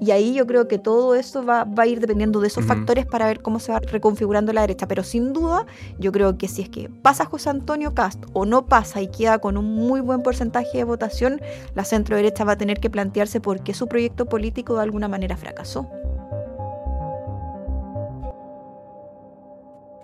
Y 0.00 0.12
ahí 0.12 0.32
yo 0.32 0.46
creo 0.46 0.66
que 0.66 0.78
todo 0.78 1.14
eso 1.14 1.44
va, 1.44 1.66
a 1.76 1.86
ir 1.86 2.00
dependiendo 2.00 2.40
de 2.40 2.46
esos 2.46 2.64
factores 2.64 3.04
para 3.04 3.26
ver 3.26 3.42
cómo 3.42 3.60
se 3.60 3.70
va 3.70 3.80
reconfigurando 3.80 4.50
la 4.54 4.62
derecha. 4.62 4.88
Pero 4.88 5.04
sin 5.04 5.34
duda, 5.34 5.66
yo 5.98 6.10
creo 6.10 6.38
que 6.38 6.48
si 6.48 6.62
es 6.62 6.70
que 6.70 6.88
pasa 6.88 7.26
José 7.26 7.50
Antonio 7.50 7.94
Cast 7.94 8.24
o 8.32 8.46
no 8.46 8.64
pasa 8.64 9.02
y 9.02 9.08
queda 9.08 9.40
con 9.40 9.58
un 9.58 9.66
muy 9.74 10.00
buen 10.00 10.22
porcentaje 10.22 10.78
de 10.78 10.84
votación, 10.84 11.42
la 11.74 11.84
centro 11.84 12.16
derecha 12.16 12.44
va 12.44 12.52
a 12.52 12.58
tener 12.58 12.80
que 12.80 12.88
plantearse 12.88 13.40
por 13.42 13.62
qué 13.62 13.74
su 13.74 13.88
proyecto 13.88 14.24
político 14.24 14.74
de 14.74 14.82
alguna 14.82 15.08
manera 15.08 15.36
fracasó. 15.36 15.86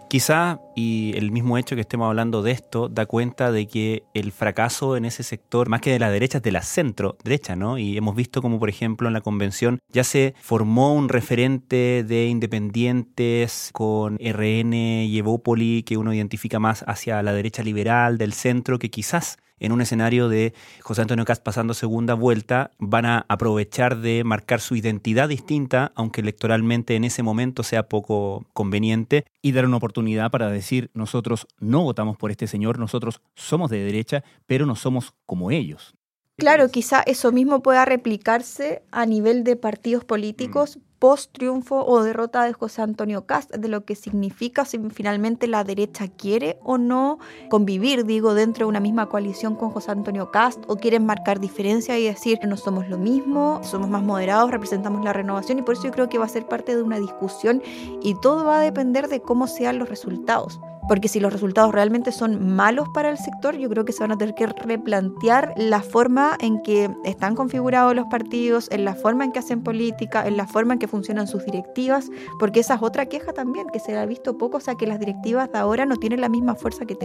Quizá, 0.09 0.61
y 0.77 1.13
el 1.17 1.33
mismo 1.33 1.59
hecho 1.59 1.75
que 1.75 1.81
estemos 1.81 2.07
hablando 2.07 2.43
de 2.43 2.53
esto, 2.53 2.89
da 2.89 3.07
cuenta 3.07 3.51
de 3.51 3.67
que 3.67 4.05
el 4.15 4.31
fracaso 4.31 4.97
en 4.97 5.05
ese 5.05 5.25
sector, 5.25 5.69
más 5.69 5.81
que 5.81 5.91
de 5.91 5.99
la 5.99 6.11
derecha, 6.11 6.39
es 6.39 6.45
de 6.45 6.53
la 6.53 6.63
centro 6.63 7.17
derecha, 7.25 7.57
¿no? 7.57 7.77
Y 7.77 7.97
hemos 7.97 8.15
visto 8.15 8.41
como, 8.41 8.61
por 8.61 8.69
ejemplo, 8.69 9.09
en 9.09 9.15
la 9.15 9.21
convención 9.21 9.81
ya 9.89 10.05
se 10.05 10.35
formó 10.41 10.95
un 10.95 11.09
referente 11.09 12.05
de 12.07 12.29
independientes 12.29 13.71
con 13.73 14.17
RN 14.21 14.75
y 14.75 15.19
Evópoli, 15.19 15.83
que 15.83 15.97
uno 15.97 16.15
identifica 16.15 16.61
más 16.61 16.85
hacia 16.87 17.21
la 17.25 17.33
derecha 17.33 17.65
liberal 17.65 18.17
del 18.17 18.33
centro, 18.33 18.79
que 18.79 18.91
quizás 18.91 19.39
en 19.59 19.73
un 19.73 19.81
escenario 19.81 20.29
de 20.29 20.55
José 20.83 21.03
Antonio 21.03 21.25
Cast 21.25 21.43
pasando 21.43 21.75
segunda 21.75 22.15
vuelta, 22.15 22.73
van 22.79 23.07
a 23.07 23.27
aprovechar 23.29 23.99
de 23.99 24.25
marcar 24.25 24.61
su 24.61 24.77
identidad 24.77 25.29
distinta, 25.29 25.93
aunque 25.95 26.21
electoralmente 26.21 26.97
en 26.97 27.05
ese 27.05 27.23
momento 27.23 27.63
sea 27.63 27.89
poco 27.89 28.47
conveniente, 28.53 29.25
y 29.43 29.53
dar 29.53 29.67
una 29.67 29.77
oportunidad 29.77 30.31
para 30.31 30.51
decir, 30.51 30.91
nosotros 30.95 31.47
no 31.59 31.83
votamos 31.83 32.17
por 32.17 32.30
este 32.30 32.47
señor, 32.47 32.78
nosotros 32.78 33.21
somos 33.35 33.71
de 33.71 33.85
derecha, 33.85 34.25
pero 34.47 34.67
no 34.67 34.76
somos 34.76 35.15
como 35.25 35.50
ellos. 35.50 35.95
Claro, 36.39 36.69
quizá 36.69 37.01
eso 37.07 37.33
mismo 37.33 37.63
pueda 37.63 37.87
replicarse 37.87 38.83
a 38.91 39.07
nivel 39.07 39.43
de 39.43 39.57
partidos 39.57 40.05
políticos, 40.05 40.79
post 40.99 41.33
triunfo 41.33 41.83
o 41.83 42.03
derrota 42.03 42.45
de 42.45 42.53
José 42.53 42.83
Antonio 42.83 43.25
Cast, 43.25 43.55
de 43.55 43.69
lo 43.69 43.87
que 43.87 43.95
significa 43.95 44.67
si 44.67 44.79
finalmente 44.91 45.47
la 45.47 45.65
derecha 45.65 46.09
quiere 46.09 46.59
o 46.63 46.77
no 46.77 47.19
convivir, 47.49 48.05
digo, 48.05 48.35
dentro 48.35 48.67
de 48.67 48.69
una 48.69 48.81
misma 48.81 49.09
coalición 49.09 49.57
con 49.57 49.71
José 49.71 49.93
Antonio 49.93 50.31
Cast, 50.31 50.63
o 50.69 50.77
quieren 50.77 51.07
marcar 51.07 51.41
diferencia 51.41 51.99
y 51.99 52.05
decir 52.05 52.39
no 52.47 52.59
somos 52.59 52.87
lo 52.91 52.99
mismo, 52.99 53.61
somos 53.63 53.89
más 53.89 54.03
moderados, 54.03 54.51
representamos 54.51 55.03
la 55.03 55.15
renovación, 55.15 55.59
y 55.59 55.63
por 55.63 55.75
eso 55.75 55.85
yo 55.85 55.91
creo 55.91 56.11
que 56.11 56.19
va 56.19 56.27
a 56.27 56.29
ser 56.29 56.47
parte 56.47 56.77
de 56.77 56.83
una 56.83 56.99
discusión 56.99 57.63
y 58.03 58.15
todo 58.21 58.45
va 58.45 58.59
a 58.59 58.61
depender 58.61 59.09
de 59.09 59.23
cómo 59.23 59.47
sean 59.47 59.79
los 59.79 59.89
resultados 59.89 60.61
porque 60.89 61.09
si 61.09 61.21
los 61.21 61.33
resultados 61.33 61.73
realmente 61.73 62.13
son 62.13 62.55
malos 62.55 62.89
para 62.91 63.11
el 63.11 63.19
sector, 63.19 63.57
yo 63.57 63.69
creo 63.69 63.85
que 63.85 63.93
se 63.93 64.01
van 64.01 64.13
a 64.13 64.19
tener 64.19 64.35
que 64.35 64.47
replantear 64.47 65.53
la 65.57 65.81
forma 65.81 66.37
en 66.41 66.63
que 66.63 66.91
están 67.05 67.35
configurados 67.35 67.95
los 67.95 68.07
partidos, 68.07 68.69
en 68.71 68.85
la 68.85 68.95
forma 68.95 69.25
en 69.25 69.33
que 69.33 69.41
hacen 69.41 69.63
política, 69.63 70.27
en 70.27 70.37
la 70.37 70.47
forma 70.47 70.75
en 70.75 70.79
que 70.79 70.89
funcionan 70.89 71.27
sus 71.27 71.45
directivas, 71.45 72.11
porque 72.39 72.61
esa 72.61 72.75
es 72.75 72.83
otra 72.83 73.07
queja 73.07 73.33
también, 73.33 73.69
que 73.73 73.81
se 73.81 73.97
ha 73.97 74.07
visto 74.07 74.39
poco, 74.39 74.59
o 74.59 74.61
sea, 74.61 74.77
que 74.77 74.87
las 74.87 75.01
directivas 75.01 75.51
de 75.51 75.59
ahora 75.59 75.87
no 75.87 75.97
tienen 75.97 76.21
la 76.21 76.29
misma 76.29 76.55
fuerza 76.55 76.85
que, 76.85 76.97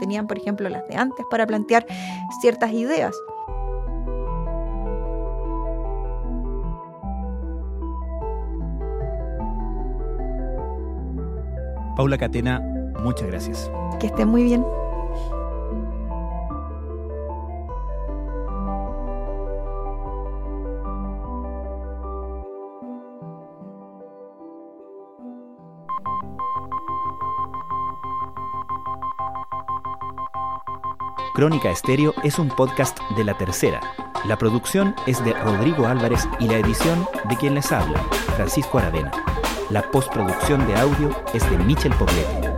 tenían, 0.00 0.26
por 0.26 0.38
ejemplo, 0.38 0.68
las 0.68 0.86
de 0.88 0.96
antes 0.96 1.24
para 1.30 1.46
plantear 1.46 1.86
ciertas 2.40 2.72
ideas. 2.72 3.14
Paula 11.96 12.16
Catena, 12.16 12.62
Muchas 12.98 13.28
gracias. 13.28 13.70
Que 14.00 14.08
estén 14.08 14.28
muy 14.28 14.42
bien. 14.42 14.64
Crónica 31.38 31.70
Estéreo 31.70 32.14
es 32.24 32.40
un 32.40 32.48
podcast 32.48 32.98
de 33.16 33.22
La 33.22 33.38
Tercera. 33.38 33.80
La 34.24 34.36
producción 34.36 34.96
es 35.06 35.24
de 35.24 35.34
Rodrigo 35.34 35.86
Álvarez 35.86 36.28
y 36.40 36.48
la 36.48 36.58
edición 36.58 37.06
de 37.28 37.36
quien 37.36 37.54
les 37.54 37.70
habla, 37.70 38.00
Francisco 38.34 38.78
Aravena. 38.78 39.12
La 39.70 39.88
postproducción 39.88 40.66
de 40.66 40.74
audio 40.74 41.10
es 41.32 41.48
de 41.48 41.58
Michel 41.58 41.92
Poblete. 41.94 42.57